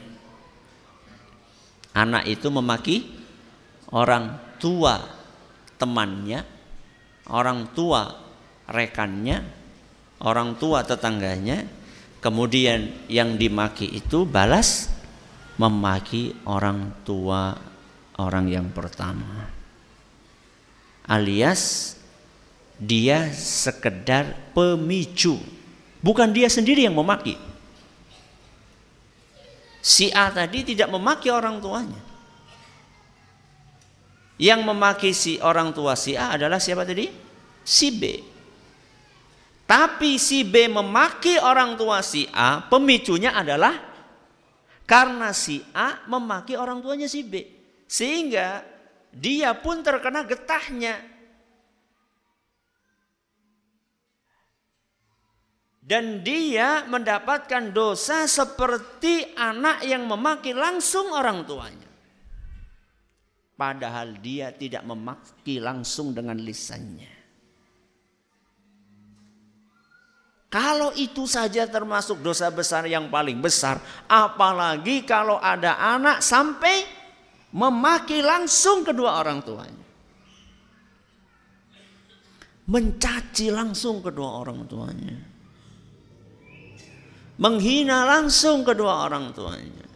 Anak 1.97 2.29
itu 2.29 2.47
memaki 2.53 3.01
orang 3.89 4.37
tua 4.61 5.01
temannya, 5.81 6.45
orang 7.33 7.73
tua 7.73 8.13
rekannya, 8.69 9.41
orang 10.21 10.53
tua 10.61 10.85
tetangganya, 10.85 11.65
Kemudian 12.19 13.07
yang 13.07 13.39
dimaki 13.39 13.87
itu 13.87 14.27
balas 14.27 14.91
memaki 15.55 16.35
orang 16.43 16.91
tua 17.07 17.55
orang 18.19 18.51
yang 18.51 18.67
pertama. 18.75 19.47
Alias 21.07 21.95
dia 22.75 23.31
sekedar 23.31 24.35
pemicu. 24.51 25.39
Bukan 25.99 26.31
dia 26.31 26.47
sendiri 26.51 26.87
yang 26.87 26.95
memaki. 26.95 27.35
Si 29.79 30.11
A 30.11 30.31
tadi 30.31 30.75
tidak 30.75 30.91
memaki 30.91 31.31
orang 31.31 31.59
tuanya. 31.63 31.99
Yang 34.39 34.61
memaki 34.63 35.11
si 35.11 35.35
orang 35.43 35.75
tua 35.75 35.99
si 35.99 36.15
A 36.15 36.35
adalah 36.39 36.59
siapa 36.63 36.87
tadi? 36.87 37.11
Si 37.63 37.91
B. 37.91 38.03
Tapi 39.67 40.15
si 40.15 40.47
B 40.47 40.71
memaki 40.71 41.35
orang 41.35 41.75
tua 41.75 41.99
si 41.99 42.25
A, 42.31 42.63
pemicunya 42.63 43.35
adalah 43.35 43.75
karena 44.87 45.35
si 45.35 45.61
A 45.75 46.01
memaki 46.07 46.55
orang 46.55 46.79
tuanya 46.81 47.05
si 47.05 47.21
B. 47.21 47.58
Sehingga 47.89 48.61
dia 49.09 49.57
pun 49.57 49.81
terkena 49.81 50.21
getahnya. 50.21 51.01
Dan 55.81 56.21
dia 56.21 56.85
mendapatkan 56.85 57.73
dosa 57.73 58.29
seperti 58.29 59.33
anak 59.33 59.81
yang 59.89 60.05
memaki 60.05 60.53
langsung 60.53 61.09
orang 61.09 61.41
tuanya. 61.49 61.89
Padahal 63.57 64.21
dia 64.21 64.53
tidak 64.53 64.85
memaki 64.85 65.57
langsung 65.57 66.13
dengan 66.13 66.37
lisannya. 66.37 67.09
Kalau 70.53 70.93
itu 70.93 71.25
saja 71.25 71.65
termasuk 71.65 72.21
dosa 72.21 72.53
besar 72.53 72.85
yang 72.85 73.09
paling 73.09 73.41
besar, 73.41 73.81
apalagi 74.05 75.05
kalau 75.05 75.41
ada 75.41 75.77
anak 75.77 76.21
sampai 76.21 76.98
memaki 77.53 78.21
langsung 78.21 78.85
kedua 78.85 79.21
orang 79.25 79.41
tuanya. 79.41 79.87
Mencaci 82.69 83.49
langsung 83.49 84.05
kedua 84.05 84.45
orang 84.45 84.69
tuanya. 84.69 85.17
Menghina 87.39 88.05
langsung 88.05 88.61
kedua 88.61 89.09
orang 89.09 89.33
tuanya. 89.33 89.87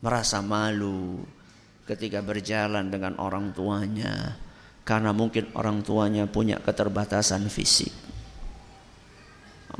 Merasa 0.00 0.40
malu 0.40 1.20
ketika 1.84 2.24
berjalan 2.24 2.88
dengan 2.88 3.20
orang 3.20 3.52
tuanya 3.52 4.38
karena 4.82 5.12
mungkin 5.12 5.52
orang 5.52 5.84
tuanya 5.84 6.24
punya 6.24 6.56
keterbatasan 6.62 7.46
fisik. 7.52 7.92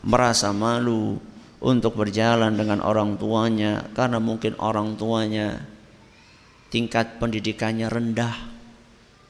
Merasa 0.03 0.53
malu 0.53 1.17
untuk 1.63 1.95
berjalan 1.95 2.59
dengan 2.59 2.83
orang 2.83 3.15
tuanya 3.17 3.87
karena 3.95 4.19
mungkin 4.19 4.59
orang 4.59 4.99
tuanya 4.99 5.63
tingkat 6.75 7.23
pendidikannya 7.23 7.87
rendah 7.87 8.35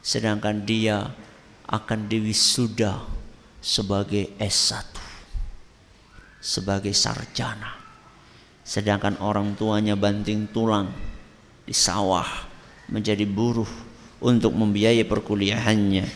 sedangkan 0.00 0.64
dia 0.64 1.12
akan 1.68 2.08
diwisuda 2.08 3.04
sebagai 3.60 4.32
S1 4.40 4.88
sebagai 6.40 6.96
sarjana 6.96 7.76
sedangkan 8.64 9.20
orang 9.20 9.52
tuanya 9.54 9.92
banting 9.92 10.48
tulang 10.48 10.88
di 11.68 11.76
sawah 11.76 12.26
menjadi 12.90 13.24
buruh 13.28 13.68
untuk 14.22 14.54
membiayai 14.54 15.02
perkuliahannya. 15.06 16.06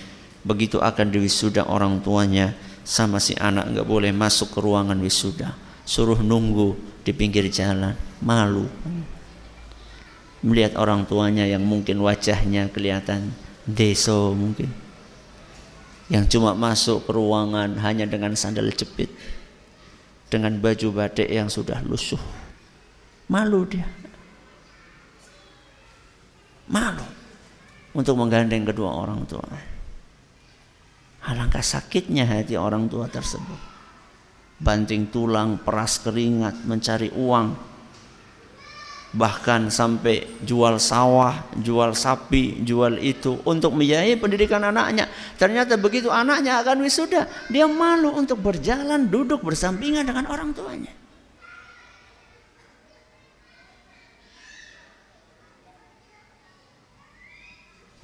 Begitu 0.47 0.79
akan 0.79 1.11
diwisuda 1.11 1.67
orang 1.67 1.99
tuanya, 2.05 2.55
sama 2.87 3.19
si 3.19 3.35
anak 3.35 3.75
nggak 3.75 3.87
boleh 3.87 4.15
masuk 4.15 4.55
ke 4.55 4.59
ruangan 4.63 5.01
wisuda. 5.03 5.66
Suruh 5.87 6.19
nunggu 6.19 6.75
di 7.07 7.15
pinggir 7.15 7.47
jalan, 7.47 7.95
malu. 8.19 8.67
Melihat 10.43 10.75
orang 10.75 11.07
tuanya 11.07 11.47
yang 11.47 11.63
mungkin 11.63 12.03
wajahnya 12.03 12.67
kelihatan 12.75 13.31
deso 13.63 14.35
mungkin. 14.35 14.67
Yang 16.11 16.39
cuma 16.39 16.59
masuk 16.59 17.07
ke 17.07 17.11
ruangan 17.15 17.79
hanya 17.83 18.07
dengan 18.07 18.35
sandal 18.35 18.67
jepit. 18.75 19.11
Dengan 20.27 20.59
baju 20.59 20.91
batik 20.91 21.31
yang 21.31 21.47
sudah 21.47 21.79
lusuh. 21.87 22.19
Malu 23.31 23.63
dia. 23.71 23.87
Malu 26.67 27.07
untuk 27.95 28.19
menggandeng 28.19 28.67
kedua 28.67 28.91
orang 28.91 29.23
tua. 29.31 29.47
Alangkah 31.27 31.63
sakitnya 31.63 32.27
hati 32.27 32.59
orang 32.59 32.91
tua 32.91 33.07
tersebut. 33.07 33.76
Banting 34.57 35.13
tulang, 35.13 35.61
peras 35.61 36.01
keringat, 36.01 36.65
mencari 36.65 37.13
uang. 37.13 37.77
Bahkan 39.17 39.73
sampai 39.73 40.45
jual 40.45 40.77
sawah, 40.77 41.49
jual 41.57 41.97
sapi, 41.97 42.61
jual 42.65 43.01
itu 43.01 43.41
untuk 43.49 43.73
membiayai 43.73 44.17
pendidikan 44.21 44.61
anaknya. 44.61 45.09
Ternyata 45.41 45.81
begitu 45.81 46.13
anaknya 46.13 46.61
akan 46.61 46.85
wisuda, 46.85 47.25
dia 47.49 47.65
malu 47.65 48.13
untuk 48.13 48.41
berjalan 48.45 49.09
duduk 49.09 49.41
bersampingan 49.41 50.05
dengan 50.05 50.29
orang 50.29 50.53
tuanya. 50.53 50.93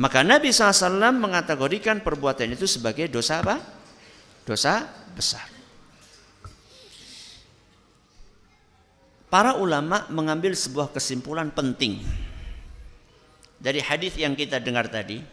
Maka 0.00 0.24
Nabi 0.24 0.48
SAW 0.50 1.12
mengategorikan 1.14 2.00
perbuatan 2.00 2.56
itu 2.56 2.64
sebagai 2.64 3.06
dosa 3.06 3.44
apa? 3.44 3.60
Dosa 4.48 4.88
besar. 5.14 5.51
Para 9.32 9.56
ulama 9.56 10.04
mengambil 10.12 10.52
sebuah 10.52 10.92
kesimpulan 10.92 11.48
penting 11.48 12.04
dari 13.56 13.80
hadis 13.80 14.12
yang 14.20 14.36
kita 14.36 14.60
dengar 14.60 14.92
tadi 14.92 15.24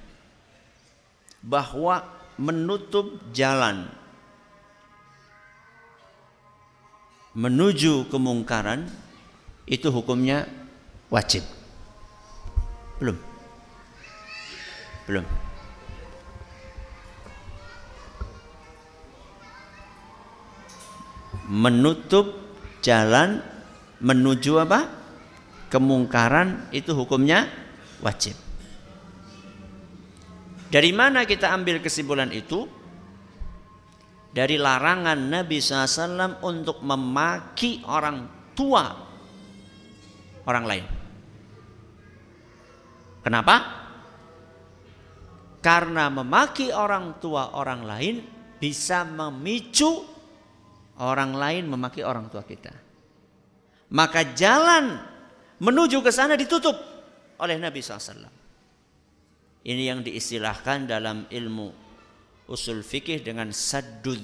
bahwa 1.43 2.07
menutup 2.39 3.19
jalan 3.35 3.91
menuju 7.35 8.07
kemungkaran 8.07 8.87
itu 9.67 9.91
hukumnya 9.91 10.47
wajib. 11.11 11.43
Belum. 13.03 13.19
Belum. 15.11 15.25
Menutup 21.51 22.31
jalan 22.79 23.58
menuju 23.99 24.59
apa? 24.63 24.89
Kemungkaran 25.69 26.73
itu 26.73 26.97
hukumnya 26.97 27.45
wajib. 28.01 28.33
Dari 30.69 30.91
mana 30.93 31.25
kita 31.25 31.49
ambil 31.53 31.81
kesimpulan 31.81 32.29
itu? 32.33 32.65
Dari 34.29 34.61
larangan 34.61 35.17
Nabi 35.17 35.57
SAW 35.57 36.45
untuk 36.45 36.85
memaki 36.85 37.81
orang 37.89 38.29
tua 38.53 38.85
orang 40.45 40.65
lain. 40.65 40.85
Kenapa? 43.25 43.55
Karena 45.59 46.07
memaki 46.07 46.71
orang 46.71 47.19
tua 47.19 47.57
orang 47.57 47.81
lain 47.83 48.15
bisa 48.61 49.03
memicu 49.03 50.05
orang 51.01 51.35
lain 51.35 51.63
memaki 51.67 52.05
orang 52.05 52.29
tua 52.31 52.45
kita. 52.45 52.88
Maka 53.89 54.37
jalan 54.37 55.01
menuju 55.57 56.05
ke 56.05 56.13
sana 56.13 56.37
ditutup 56.37 56.77
oleh 57.41 57.57
Nabi 57.57 57.81
SAW. 57.81 58.29
Ini 59.65 59.83
yang 59.91 60.05
diistilahkan 60.05 60.87
dalam 60.87 61.25
ilmu 61.27 61.89
usul 62.49 62.81
fikih 62.85 63.21
dengan 63.21 63.51
saddud 63.51 64.21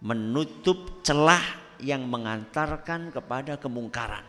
Menutup 0.00 1.04
celah 1.04 1.44
yang 1.80 2.08
mengantarkan 2.08 3.12
kepada 3.12 3.60
kemungkaran. 3.60 4.24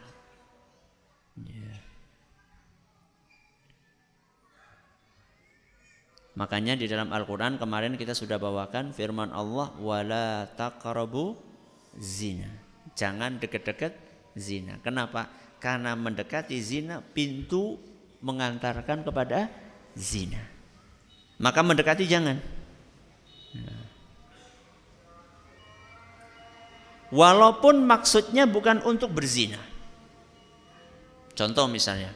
Makanya 6.31 6.79
di 6.79 6.87
dalam 6.87 7.11
Al-Quran 7.11 7.59
kemarin 7.59 7.99
kita 7.99 8.15
sudah 8.15 8.39
bawakan 8.39 8.95
firman 8.95 9.35
Allah 9.35 9.75
wala 9.83 10.47
taqrabu 10.55 11.35
zina. 11.99 12.60
Jangan 12.97 13.39
dekat-dekat 13.39 13.93
zina. 14.37 14.77
Kenapa? 14.83 15.29
Karena 15.61 15.93
mendekati 15.93 16.57
zina 16.59 16.99
pintu 17.01 17.77
mengantarkan 18.21 19.05
kepada 19.05 19.49
zina. 19.97 20.41
Maka 21.41 21.61
mendekati 21.65 22.05
jangan. 22.05 22.37
Walaupun 27.11 27.83
maksudnya 27.83 28.47
bukan 28.47 28.79
untuk 28.87 29.11
berzina. 29.11 29.59
Contoh 31.35 31.67
misalnya 31.67 32.13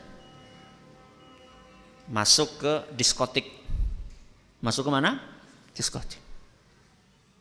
masuk 2.05 2.61
ke 2.61 2.73
diskotik 2.93 3.55
Masuk 4.65 4.89
ke 4.89 4.91
mana? 4.97 5.21
Diskotik. 5.77 6.17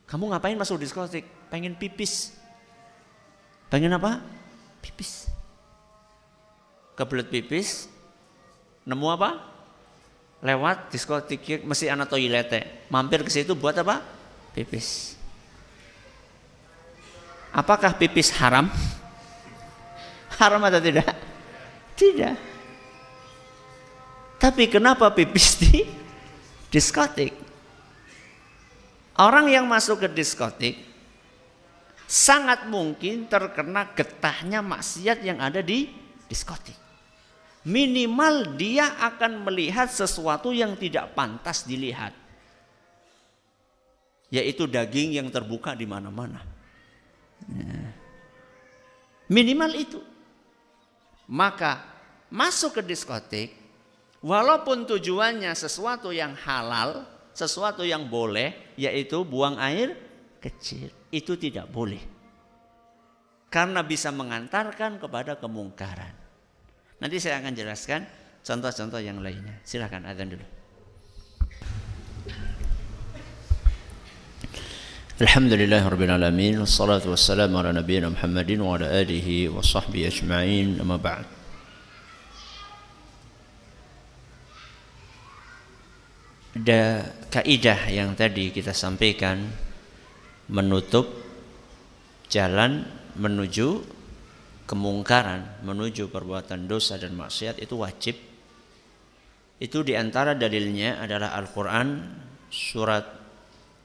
Kamu 0.04 0.28
ngapain 0.28 0.60
masuk 0.60 0.76
diskotik? 0.76 1.24
Pengen 1.48 1.72
pipis. 1.72 2.36
Pengen 3.74 3.90
apa? 3.90 4.22
Pipis. 4.78 5.26
Kebelet 6.94 7.26
pipis. 7.26 7.90
Nemu 8.86 9.10
apa? 9.10 9.42
Lewat 10.46 10.94
diskotik 10.94 11.66
mesti 11.66 11.90
anak 11.90 12.06
toilet 12.06 12.54
Mampir 12.86 13.26
ke 13.26 13.34
situ 13.34 13.58
buat 13.58 13.74
apa? 13.74 13.98
Pipis. 14.54 15.18
Apakah 17.50 17.98
pipis 17.98 18.30
haram? 18.38 18.70
Haram 20.38 20.62
atau 20.62 20.78
tidak? 20.78 21.10
Tidak. 21.98 22.34
Tapi 24.38 24.70
kenapa 24.70 25.10
pipis 25.10 25.58
di 25.58 25.82
diskotik. 26.70 27.34
Orang 29.18 29.50
yang 29.50 29.66
masuk 29.66 30.06
ke 30.06 30.08
diskotik 30.14 30.93
sangat 32.04 32.68
mungkin 32.68 33.26
terkena 33.26 33.92
getahnya 33.96 34.60
maksiat 34.60 35.24
yang 35.24 35.40
ada 35.40 35.64
di 35.64 35.88
diskotik. 36.28 36.76
Minimal 37.64 38.60
dia 38.60 38.92
akan 39.00 39.48
melihat 39.48 39.88
sesuatu 39.88 40.52
yang 40.52 40.76
tidak 40.76 41.16
pantas 41.16 41.64
dilihat. 41.64 42.12
Yaitu 44.28 44.68
daging 44.68 45.16
yang 45.16 45.28
terbuka 45.32 45.72
di 45.72 45.88
mana-mana. 45.88 46.44
Ya. 47.48 47.88
Minimal 49.32 49.72
itu. 49.80 50.00
Maka 51.24 51.80
masuk 52.28 52.76
ke 52.76 52.82
diskotik 52.84 53.56
walaupun 54.20 54.84
tujuannya 54.84 55.56
sesuatu 55.56 56.12
yang 56.12 56.36
halal, 56.36 57.08
sesuatu 57.32 57.80
yang 57.80 58.04
boleh 58.04 58.52
yaitu 58.76 59.24
buang 59.24 59.56
air 59.56 59.96
kecil, 60.44 60.92
itu 61.08 61.40
tidak 61.40 61.72
boleh. 61.72 62.00
Karena 63.48 63.80
bisa 63.80 64.12
mengantarkan 64.12 65.00
kepada 65.00 65.40
kemungkaran. 65.40 66.12
Nanti 67.00 67.16
saya 67.16 67.40
akan 67.40 67.54
jelaskan 67.56 68.04
contoh-contoh 68.44 69.00
yang 69.00 69.24
lainnya. 69.24 69.56
Silahkan 69.64 70.04
azan 70.04 70.36
dulu. 70.36 70.46
Alhamdulillah 75.14 75.78
Rabbil 75.86 76.10
Alamin 76.10 76.58
Wassalatu 76.58 77.14
wassalamu 77.14 77.62
ala 77.62 77.70
nabiyina 77.70 78.10
Muhammadin 78.10 78.58
Wa 78.58 78.74
ala 78.74 78.90
alihi 78.90 79.46
wa 79.46 79.62
sahbihi 79.62 80.10
ajma'in 80.10 80.82
Amma 80.82 80.98
ba'd 80.98 81.22
Ada 86.58 87.14
kaidah 87.30 87.94
yang 87.94 88.18
tadi 88.18 88.50
kita 88.50 88.74
sampaikan 88.74 89.46
Menutup 90.48 91.24
Jalan 92.34 92.82
menuju 93.14 93.78
kemungkaran 94.64 95.60
menuju 95.62 96.10
perbuatan 96.10 96.66
dosa 96.66 96.98
dan 96.98 97.14
maksiat 97.14 97.62
itu 97.62 97.78
wajib. 97.78 98.18
Itu 99.60 99.84
di 99.86 99.94
antara 99.94 100.34
dalilnya 100.34 100.98
adalah 100.98 101.30
Al-Quran 101.38 102.10
surat 102.50 103.06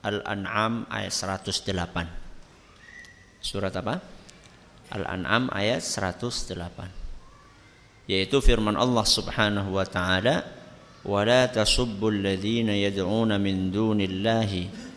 Al-An'am 0.02 0.90
ayat 0.90 1.14
108. 1.14 2.10
Surat 3.44 3.76
apa? 3.76 4.00
Al-An'am 4.98 5.54
ayat 5.54 5.86
108. 5.86 8.10
Yaitu 8.10 8.42
firman 8.42 8.74
Allah 8.74 9.06
Subhanahu 9.06 9.78
wa 9.78 9.86
taala, 9.86 10.42
"Wa 11.06 11.22
la 11.22 11.46
tasubbul 11.46 12.18
ladzina 12.18 12.74
yad'una 12.74 13.38
min 13.38 13.70
dunillahi 13.70 14.89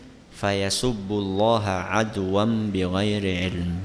fayasubbullaha 0.43 1.95
adwan 1.95 2.67
bighairi 2.67 3.47
ilm." 3.47 3.79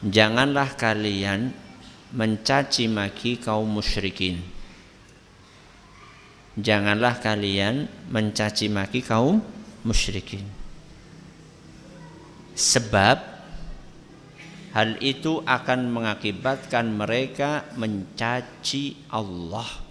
janganlah 0.00 0.80
kalian 0.80 1.52
mencaci 2.16 2.88
maki 2.88 3.36
kaum 3.36 3.68
musyrikin. 3.68 4.40
Janganlah 6.56 7.20
kalian 7.20 7.86
mencaci 8.10 8.66
maki 8.72 9.04
kaum 9.04 9.44
musyrikin. 9.86 10.42
Sebab 12.56 13.16
hal 14.74 14.98
itu 15.00 15.40
akan 15.46 15.88
mengakibatkan 15.88 16.90
mereka 16.90 17.64
mencaci 17.78 18.98
Allah. 19.08 19.89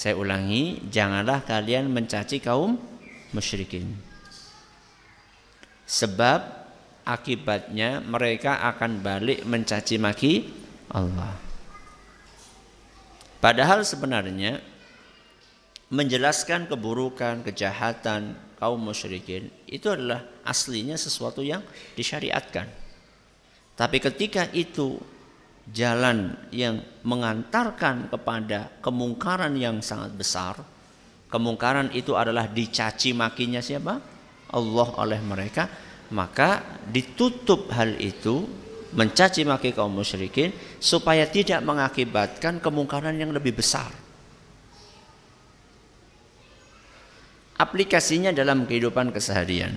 Saya 0.00 0.16
ulangi, 0.16 0.80
janganlah 0.88 1.44
kalian 1.44 1.92
mencaci 1.92 2.40
kaum 2.40 2.80
musyrikin. 3.36 3.84
Sebab 5.84 6.40
akibatnya 7.04 8.00
mereka 8.00 8.64
akan 8.64 9.04
balik 9.04 9.44
mencaci 9.44 10.00
maki 10.00 10.48
Allah. 10.88 11.36
Padahal 13.44 13.84
sebenarnya 13.84 14.64
menjelaskan 15.92 16.64
keburukan, 16.64 17.44
kejahatan 17.44 18.40
kaum 18.56 18.80
musyrikin 18.80 19.52
itu 19.68 19.92
adalah 19.92 20.24
aslinya 20.48 20.96
sesuatu 20.96 21.44
yang 21.44 21.60
disyariatkan. 21.92 22.72
Tapi 23.76 24.00
ketika 24.00 24.48
itu 24.56 24.96
jalan 25.70 26.34
yang 26.50 26.82
mengantarkan 27.06 28.10
kepada 28.10 28.70
kemungkaran 28.82 29.54
yang 29.56 29.78
sangat 29.80 30.12
besar, 30.14 30.54
kemungkaran 31.30 31.94
itu 31.94 32.14
adalah 32.18 32.50
dicaci 32.50 33.14
makinya 33.14 33.62
siapa? 33.62 33.98
Allah 34.50 34.88
oleh 34.98 35.20
mereka 35.22 35.70
maka 36.10 36.82
ditutup 36.90 37.70
hal 37.70 37.94
itu 38.02 38.46
mencaci 38.90 39.46
maki 39.46 39.70
kaum 39.70 39.94
musyrikin 39.94 40.50
supaya 40.82 41.22
tidak 41.30 41.62
mengakibatkan 41.62 42.58
kemungkaran 42.58 43.14
yang 43.14 43.30
lebih 43.30 43.54
besar. 43.54 43.90
Aplikasinya 47.54 48.34
dalam 48.34 48.66
kehidupan 48.66 49.14
keseharian. 49.14 49.70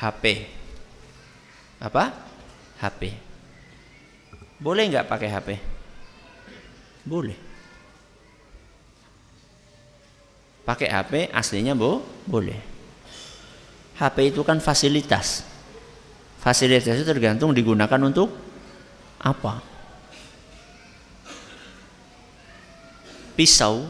HP. 0.00 0.48
Apa? 1.82 2.14
HP. 2.80 3.23
Boleh 4.64 4.88
nggak 4.88 5.04
pakai 5.04 5.28
HP? 5.28 5.48
Boleh. 7.04 7.36
Pakai 10.64 10.88
HP 10.88 11.28
aslinya 11.28 11.76
bu? 11.76 12.00
Boleh. 12.24 12.56
HP 14.00 14.32
itu 14.32 14.40
kan 14.40 14.64
fasilitas. 14.64 15.44
Fasilitas 16.40 16.96
itu 16.96 17.04
tergantung 17.04 17.52
digunakan 17.52 18.00
untuk 18.00 18.32
apa. 19.20 19.60
Pisau 23.36 23.84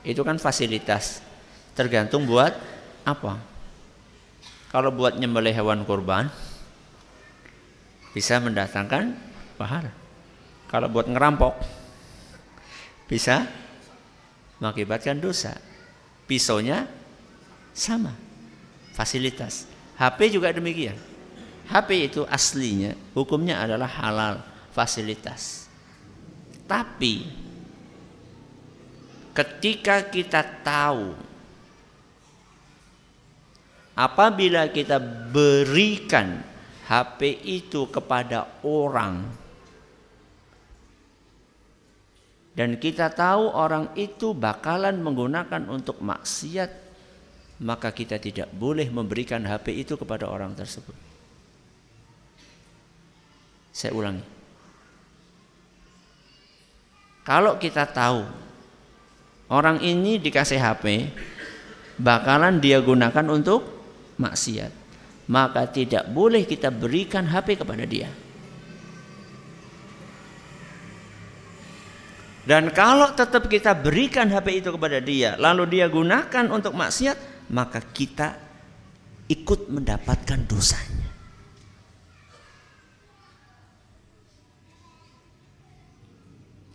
itu 0.00 0.24
kan 0.24 0.40
fasilitas. 0.40 1.20
Tergantung 1.76 2.24
buat 2.24 2.56
apa. 3.04 3.36
Kalau 4.72 4.88
buat 4.96 5.20
nyembelih 5.20 5.52
hewan 5.52 5.84
kurban 5.84 6.32
bisa 8.16 8.40
mendatangkan 8.40 9.33
pahala. 9.54 9.90
Kalau 10.68 10.90
buat 10.90 11.06
ngerampok 11.06 11.54
bisa 13.06 13.46
mengakibatkan 14.58 15.18
dosa. 15.20 15.54
Pisaunya 16.24 16.88
sama 17.76 18.16
fasilitas. 18.96 19.68
HP 20.00 20.38
juga 20.40 20.50
demikian. 20.50 20.96
HP 21.68 22.12
itu 22.12 22.22
aslinya 22.28 22.96
hukumnya 23.12 23.60
adalah 23.60 23.88
halal, 23.88 24.34
fasilitas. 24.72 25.68
Tapi 26.64 27.28
ketika 29.36 30.00
kita 30.08 30.40
tahu 30.64 31.12
apabila 33.92 34.68
kita 34.72 34.96
berikan 35.28 36.40
HP 36.88 37.42
itu 37.44 37.88
kepada 37.88 38.48
orang 38.64 39.43
dan 42.54 42.78
kita 42.78 43.10
tahu 43.10 43.50
orang 43.50 43.90
itu 43.98 44.30
bakalan 44.30 45.02
menggunakan 45.02 45.66
untuk 45.66 45.98
maksiat 45.98 46.84
maka 47.62 47.94
kita 47.94 48.18
tidak 48.18 48.50
boleh 48.50 48.90
memberikan 48.90 49.46
HP 49.46 49.86
itu 49.86 49.94
kepada 49.94 50.26
orang 50.26 50.56
tersebut. 50.58 50.94
Saya 53.70 53.94
ulangi. 53.94 54.22
Kalau 57.24 57.56
kita 57.56 57.88
tahu 57.88 58.26
orang 59.48 59.80
ini 59.80 60.18
dikasih 60.18 60.60
HP 60.60 61.08
bakalan 61.96 62.58
dia 62.58 62.82
gunakan 62.82 63.26
untuk 63.30 63.64
maksiat, 64.20 64.70
maka 65.30 65.64
tidak 65.70 66.04
boleh 66.10 66.44
kita 66.44 66.68
berikan 66.68 67.24
HP 67.24 67.64
kepada 67.64 67.86
dia. 67.86 68.10
Dan 72.44 72.68
kalau 72.76 73.08
tetap 73.16 73.48
kita 73.48 73.72
berikan 73.72 74.28
HP 74.28 74.60
itu 74.60 74.68
kepada 74.68 75.00
dia, 75.00 75.32
lalu 75.40 75.80
dia 75.80 75.88
gunakan 75.88 76.44
untuk 76.52 76.76
maksiat, 76.76 77.48
maka 77.48 77.80
kita 77.80 78.36
ikut 79.32 79.72
mendapatkan 79.72 80.44
dosanya. 80.44 81.08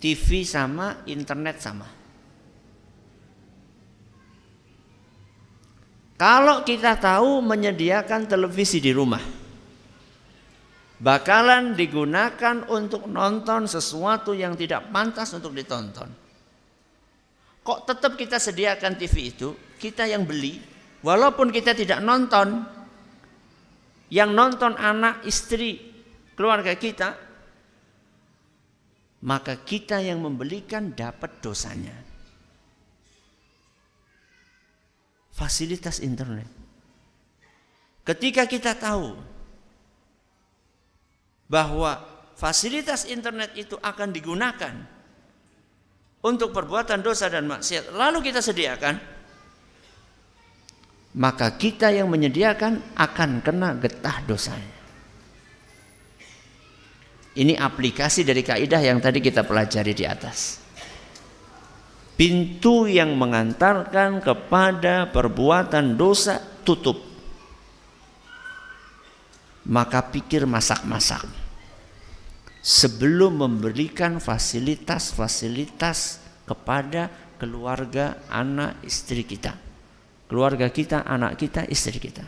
TV 0.02 0.42
sama, 0.48 1.06
internet 1.06 1.62
sama. 1.62 1.86
Kalau 6.20 6.68
kita 6.68 7.00
tahu 7.00 7.40
menyediakan 7.46 8.28
televisi 8.28 8.82
di 8.84 8.92
rumah, 8.92 9.39
bakalan 11.00 11.74
digunakan 11.80 12.68
untuk 12.68 13.08
nonton 13.08 13.66
sesuatu 13.66 14.36
yang 14.36 14.60
tidak 14.60 14.92
pantas 14.92 15.32
untuk 15.32 15.56
ditonton. 15.56 16.12
kok 17.60 17.86
tetap 17.86 18.18
kita 18.18 18.42
sediakan 18.42 18.98
TV 18.98 19.30
itu, 19.30 19.54
kita 19.78 20.10
yang 20.10 20.26
beli, 20.26 20.58
walaupun 21.06 21.54
kita 21.54 21.78
tidak 21.78 22.02
nonton, 22.02 22.66
yang 24.10 24.34
nonton 24.34 24.74
anak, 24.74 25.22
istri, 25.22 25.78
keluarga 26.34 26.74
kita, 26.74 27.14
maka 29.22 29.60
kita 29.62 30.02
yang 30.02 30.18
membelikan 30.24 30.96
dapat 30.98 31.44
dosanya. 31.44 31.94
Fasilitas 35.30 36.02
internet. 36.02 36.50
Ketika 38.02 38.50
kita 38.50 38.74
tahu 38.74 39.14
bahwa 41.50 41.98
fasilitas 42.38 43.10
internet 43.10 43.58
itu 43.58 43.76
akan 43.82 44.14
digunakan 44.14 44.74
untuk 46.22 46.54
perbuatan 46.54 47.02
dosa 47.02 47.28
dan 47.28 47.50
maksiat, 47.50 47.92
lalu 47.98 48.30
kita 48.30 48.40
sediakan, 48.40 48.96
maka 51.18 51.58
kita 51.58 51.90
yang 51.90 52.06
menyediakan 52.06 52.94
akan 52.94 53.42
kena 53.42 53.74
getah 53.82 54.22
dosanya. 54.30 54.78
Ini 57.40 57.56
aplikasi 57.56 58.28
dari 58.28 58.44
kaidah 58.44 58.84
yang 58.84 59.00
tadi 59.00 59.24
kita 59.24 59.48
pelajari 59.48 59.96
di 59.96 60.06
atas. 60.06 60.60
Pintu 62.20 62.84
yang 62.84 63.16
mengantarkan 63.16 64.20
kepada 64.20 65.08
perbuatan 65.08 65.96
dosa 65.96 66.36
tutup. 66.68 67.09
Maka 69.70 70.02
pikir 70.10 70.50
masak-masak. 70.50 71.30
Sebelum 72.60 73.46
memberikan 73.46 74.18
fasilitas-fasilitas 74.18 76.20
kepada 76.50 77.14
keluarga, 77.38 78.18
anak, 78.28 78.82
istri 78.84 79.24
kita. 79.24 79.54
Keluarga 80.26 80.68
kita, 80.74 81.06
anak 81.06 81.38
kita, 81.38 81.70
istri 81.70 82.02
kita. 82.02 82.26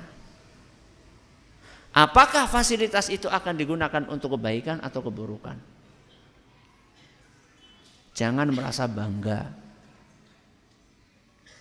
Apakah 1.91 2.47
fasilitas 2.47 3.11
itu 3.11 3.27
akan 3.27 3.53
digunakan 3.57 4.03
untuk 4.07 4.39
kebaikan 4.39 4.79
atau 4.79 5.03
keburukan? 5.03 5.59
Jangan 8.15 8.47
merasa 8.55 8.87
bangga. 8.87 9.51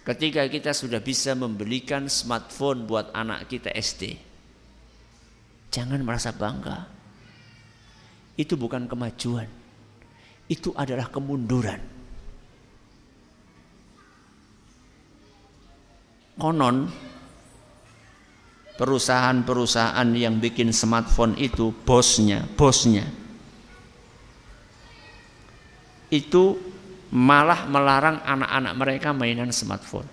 Ketika 0.07 0.47
kita 0.47 0.71
sudah 0.71 1.03
bisa 1.03 1.35
membelikan 1.35 2.07
smartphone 2.07 2.87
buat 2.87 3.11
anak 3.11 3.51
kita 3.51 3.75
SD. 3.75 4.30
Jangan 5.71 6.03
merasa 6.03 6.35
bangga. 6.35 6.87
Itu 8.35 8.59
bukan 8.59 8.91
kemajuan. 8.91 9.47
Itu 10.51 10.75
adalah 10.75 11.07
kemunduran. 11.09 11.79
Konon 16.41 16.89
perusahaan-perusahaan 18.81 20.09
yang 20.17 20.41
bikin 20.41 20.73
smartphone 20.73 21.37
itu 21.37 21.69
bosnya, 21.85 22.49
bosnya 22.57 23.21
itu 26.11 26.59
malah 27.15 27.71
melarang 27.71 28.19
anak-anak 28.27 28.75
mereka 28.75 29.09
mainan 29.15 29.55
smartphone. 29.55 30.07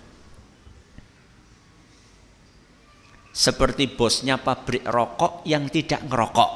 Seperti 3.38 3.86
bosnya 3.86 4.34
pabrik 4.42 4.82
rokok 4.82 5.46
yang 5.46 5.70
tidak 5.70 6.02
ngerokok. 6.10 6.50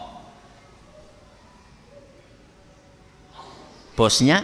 Bosnya 3.94 4.42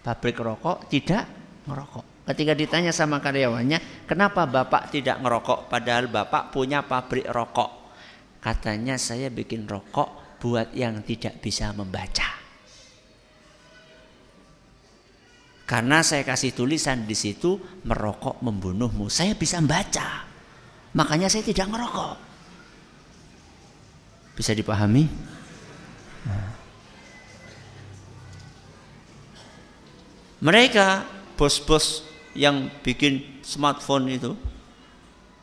pabrik 0.00 0.40
rokok 0.40 0.88
tidak 0.88 1.28
ngerokok. 1.68 2.24
Ketika 2.24 2.56
ditanya 2.56 2.88
sama 2.88 3.20
karyawannya, 3.20 4.08
kenapa 4.08 4.48
bapak 4.48 4.96
tidak 4.96 5.20
ngerokok 5.20 5.68
padahal 5.68 6.08
bapak 6.08 6.48
punya 6.56 6.88
pabrik 6.88 7.28
rokok? 7.28 7.92
Katanya 8.40 8.96
saya 8.96 9.28
bikin 9.28 9.68
rokok 9.68 10.40
buat 10.40 10.72
yang 10.72 11.04
tidak 11.04 11.44
bisa 11.44 11.68
membaca. 11.76 12.32
Karena 15.68 16.00
saya 16.00 16.24
kasih 16.24 16.56
tulisan 16.56 17.04
di 17.04 17.12
situ 17.12 17.60
merokok 17.84 18.40
membunuhmu. 18.40 19.12
Saya 19.12 19.36
bisa 19.36 19.60
membaca. 19.60 20.31
Makanya 20.92 21.28
saya 21.32 21.44
tidak 21.44 21.72
ngerokok. 21.72 22.16
Bisa 24.36 24.52
dipahami? 24.52 25.08
Nah. 26.28 26.50
Mereka 30.42 30.88
bos-bos 31.38 32.02
yang 32.32 32.68
bikin 32.80 33.44
smartphone 33.44 34.08
itu 34.08 34.32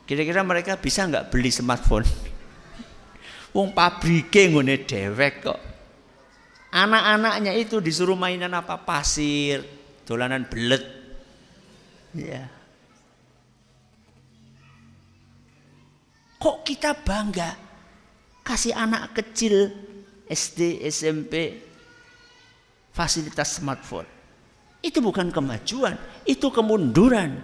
kira-kira 0.06 0.42
mereka 0.42 0.74
bisa 0.74 1.06
nggak 1.06 1.30
beli 1.30 1.54
smartphone 1.54 2.02
wong 3.54 3.70
pabrike 3.70 4.50
ngene 4.50 4.82
dewek 4.82 5.46
kok 5.46 5.60
anak-anaknya 6.74 7.54
itu 7.54 7.78
disuruh 7.78 8.18
mainan 8.18 8.50
apa 8.50 8.74
pasir 8.82 9.62
dolanan 10.02 10.46
belet 10.50 10.82
ya 12.14 12.50
kok 16.40 16.64
kita 16.64 16.96
bangga 16.96 17.52
kasih 18.40 18.72
anak 18.72 19.12
kecil 19.12 19.68
SD 20.24 20.80
SMP 20.88 21.60
fasilitas 22.90 23.60
smartphone 23.60 24.20
itu 24.80 24.98
bukan 25.04 25.28
kemajuan, 25.28 25.92
itu 26.24 26.48
kemunduran. 26.48 27.36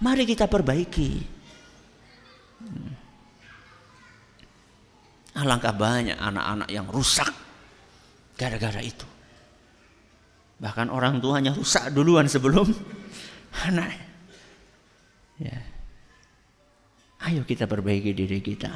Mari 0.00 0.24
kita 0.24 0.48
perbaiki. 0.48 1.10
Hmm. 2.64 2.92
Alangkah 5.32 5.72
banyak 5.76 6.16
anak-anak 6.16 6.68
yang 6.72 6.88
rusak 6.88 7.28
gara-gara 8.36 8.80
itu. 8.80 9.04
Bahkan 10.60 10.88
orang 10.88 11.20
tuanya 11.20 11.52
rusak 11.52 11.92
duluan 11.92 12.26
sebelum 12.32 12.66
anak. 13.68 14.11
Ya. 15.42 15.58
Ayo 17.22 17.42
kita 17.42 17.66
perbaiki 17.66 18.14
diri 18.14 18.38
kita. 18.38 18.70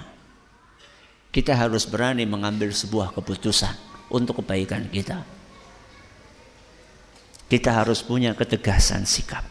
Kita 1.30 1.52
harus 1.54 1.86
berani 1.86 2.24
mengambil 2.26 2.72
sebuah 2.72 3.14
keputusan 3.14 3.74
untuk 4.10 4.42
kebaikan 4.42 4.88
kita. 4.90 5.22
Kita 7.46 7.70
harus 7.82 8.02
punya 8.02 8.34
ketegasan 8.34 9.06
sikap. 9.06 9.46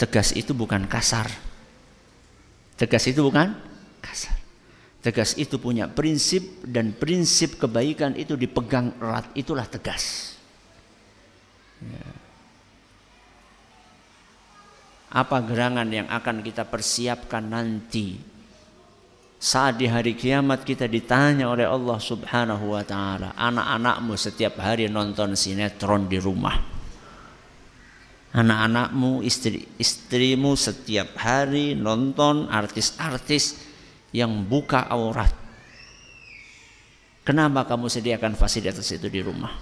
Tegas 0.00 0.32
itu 0.32 0.56
bukan 0.56 0.88
kasar. 0.88 1.28
Tegas 2.80 3.04
itu 3.04 3.20
bukan 3.20 3.52
kasar. 4.00 4.36
Tegas 5.04 5.36
itu 5.36 5.60
punya 5.60 5.84
prinsip 5.84 6.64
dan 6.64 6.96
prinsip 6.96 7.60
kebaikan 7.60 8.16
itu 8.16 8.40
dipegang 8.40 8.96
erat. 8.96 9.28
Itulah 9.36 9.68
tegas. 9.68 10.36
Ya. 11.84 12.23
Apa 15.14 15.38
gerangan 15.46 15.86
yang 15.86 16.10
akan 16.10 16.42
kita 16.42 16.66
persiapkan 16.66 17.46
nanti 17.46 18.34
saat 19.44 19.76
di 19.76 19.84
hari 19.84 20.16
kiamat 20.16 20.64
kita 20.64 20.88
ditanya 20.88 21.52
oleh 21.52 21.68
Allah 21.68 22.00
Subhanahu 22.00 22.72
wa 22.72 22.80
taala, 22.80 23.36
anak-anakmu 23.36 24.16
setiap 24.16 24.56
hari 24.56 24.88
nonton 24.88 25.36
sinetron 25.36 26.08
di 26.08 26.16
rumah. 26.16 26.56
Anak-anakmu, 28.34 29.20
istri 29.20 29.68
istrimu 29.76 30.56
setiap 30.56 31.20
hari 31.20 31.76
nonton 31.76 32.48
artis-artis 32.48 33.60
yang 34.16 34.48
buka 34.48 34.88
aurat. 34.88 35.30
Kenapa 37.28 37.68
kamu 37.68 37.92
sediakan 37.92 38.40
fasilitas 38.40 38.88
itu 38.96 39.12
di 39.12 39.20
rumah? 39.20 39.52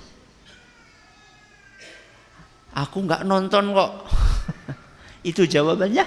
Aku 2.79 3.03
nggak 3.03 3.27
nonton 3.27 3.75
kok. 3.75 3.93
itu 5.23 5.47
jawabannya. 5.47 6.07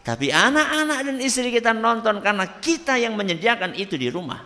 Tapi 0.00 0.32
anak-anak 0.32 0.98
dan 1.04 1.16
istri 1.20 1.52
kita 1.52 1.76
nonton 1.76 2.24
karena 2.24 2.58
kita 2.60 2.96
yang 2.96 3.16
menyediakan 3.20 3.76
itu 3.76 4.00
di 4.00 4.08
rumah. 4.08 4.40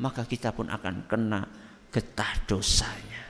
Maka 0.00 0.28
kita 0.28 0.52
pun 0.52 0.68
akan 0.68 1.08
kena 1.08 1.40
getah 1.88 2.32
dosanya. 2.44 3.22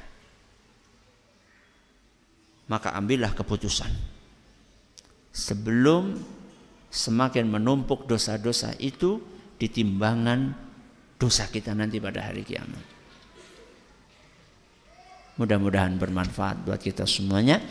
Maka 2.66 2.94
ambillah 2.96 3.34
keputusan. 3.34 3.90
Sebelum 5.32 6.18
semakin 6.92 7.48
menumpuk 7.48 8.04
dosa-dosa 8.04 8.76
itu 8.76 9.22
di 9.56 9.70
timbangan 9.70 10.52
dosa 11.16 11.46
kita 11.48 11.72
nanti 11.72 12.02
pada 12.02 12.28
hari 12.28 12.42
kiamat. 12.42 12.84
Mudah-mudahan 15.40 15.96
bermanfaat 15.96 16.68
buat 16.68 16.76
kita 16.76 17.08
semuanya. 17.08 17.62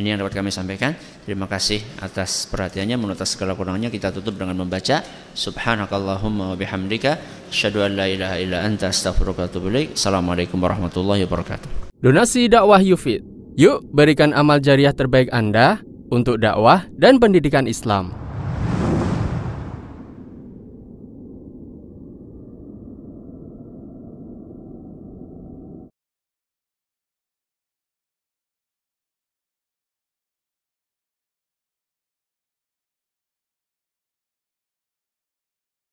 Ini 0.00 0.16
yang 0.16 0.24
dapat 0.24 0.40
kami 0.40 0.48
sampaikan. 0.48 0.96
Terima 1.28 1.44
kasih 1.44 1.84
atas 2.00 2.48
perhatiannya. 2.48 2.96
Menurut 2.96 3.20
segala 3.28 3.52
kurangnya 3.52 3.92
kita 3.92 4.08
tutup 4.08 4.40
dengan 4.40 4.56
membaca 4.56 5.04
Subhanakallahumma 5.36 6.52
wa 6.52 6.56
bihamdika 6.56 7.20
asyhadu 7.52 7.84
an 7.84 8.00
la 8.00 8.08
ilaha 8.08 8.40
illa 8.40 8.64
anta 8.64 8.88
astaghfiruka 8.88 9.44
wa 9.44 9.48
atubu. 9.52 9.68
Assalamualaikum 9.92 10.56
warahmatullahi 10.56 11.28
wabarakatuh. 11.28 11.92
Donasi 12.00 12.48
dakwah 12.48 12.80
Yufid. 12.80 13.20
Yuk 13.60 13.84
berikan 13.92 14.32
amal 14.32 14.56
jariah 14.64 14.96
terbaik 14.96 15.28
Anda 15.36 15.84
untuk 16.08 16.40
dakwah 16.40 16.88
dan 16.96 17.20
pendidikan 17.20 17.68
Islam. 17.68 18.16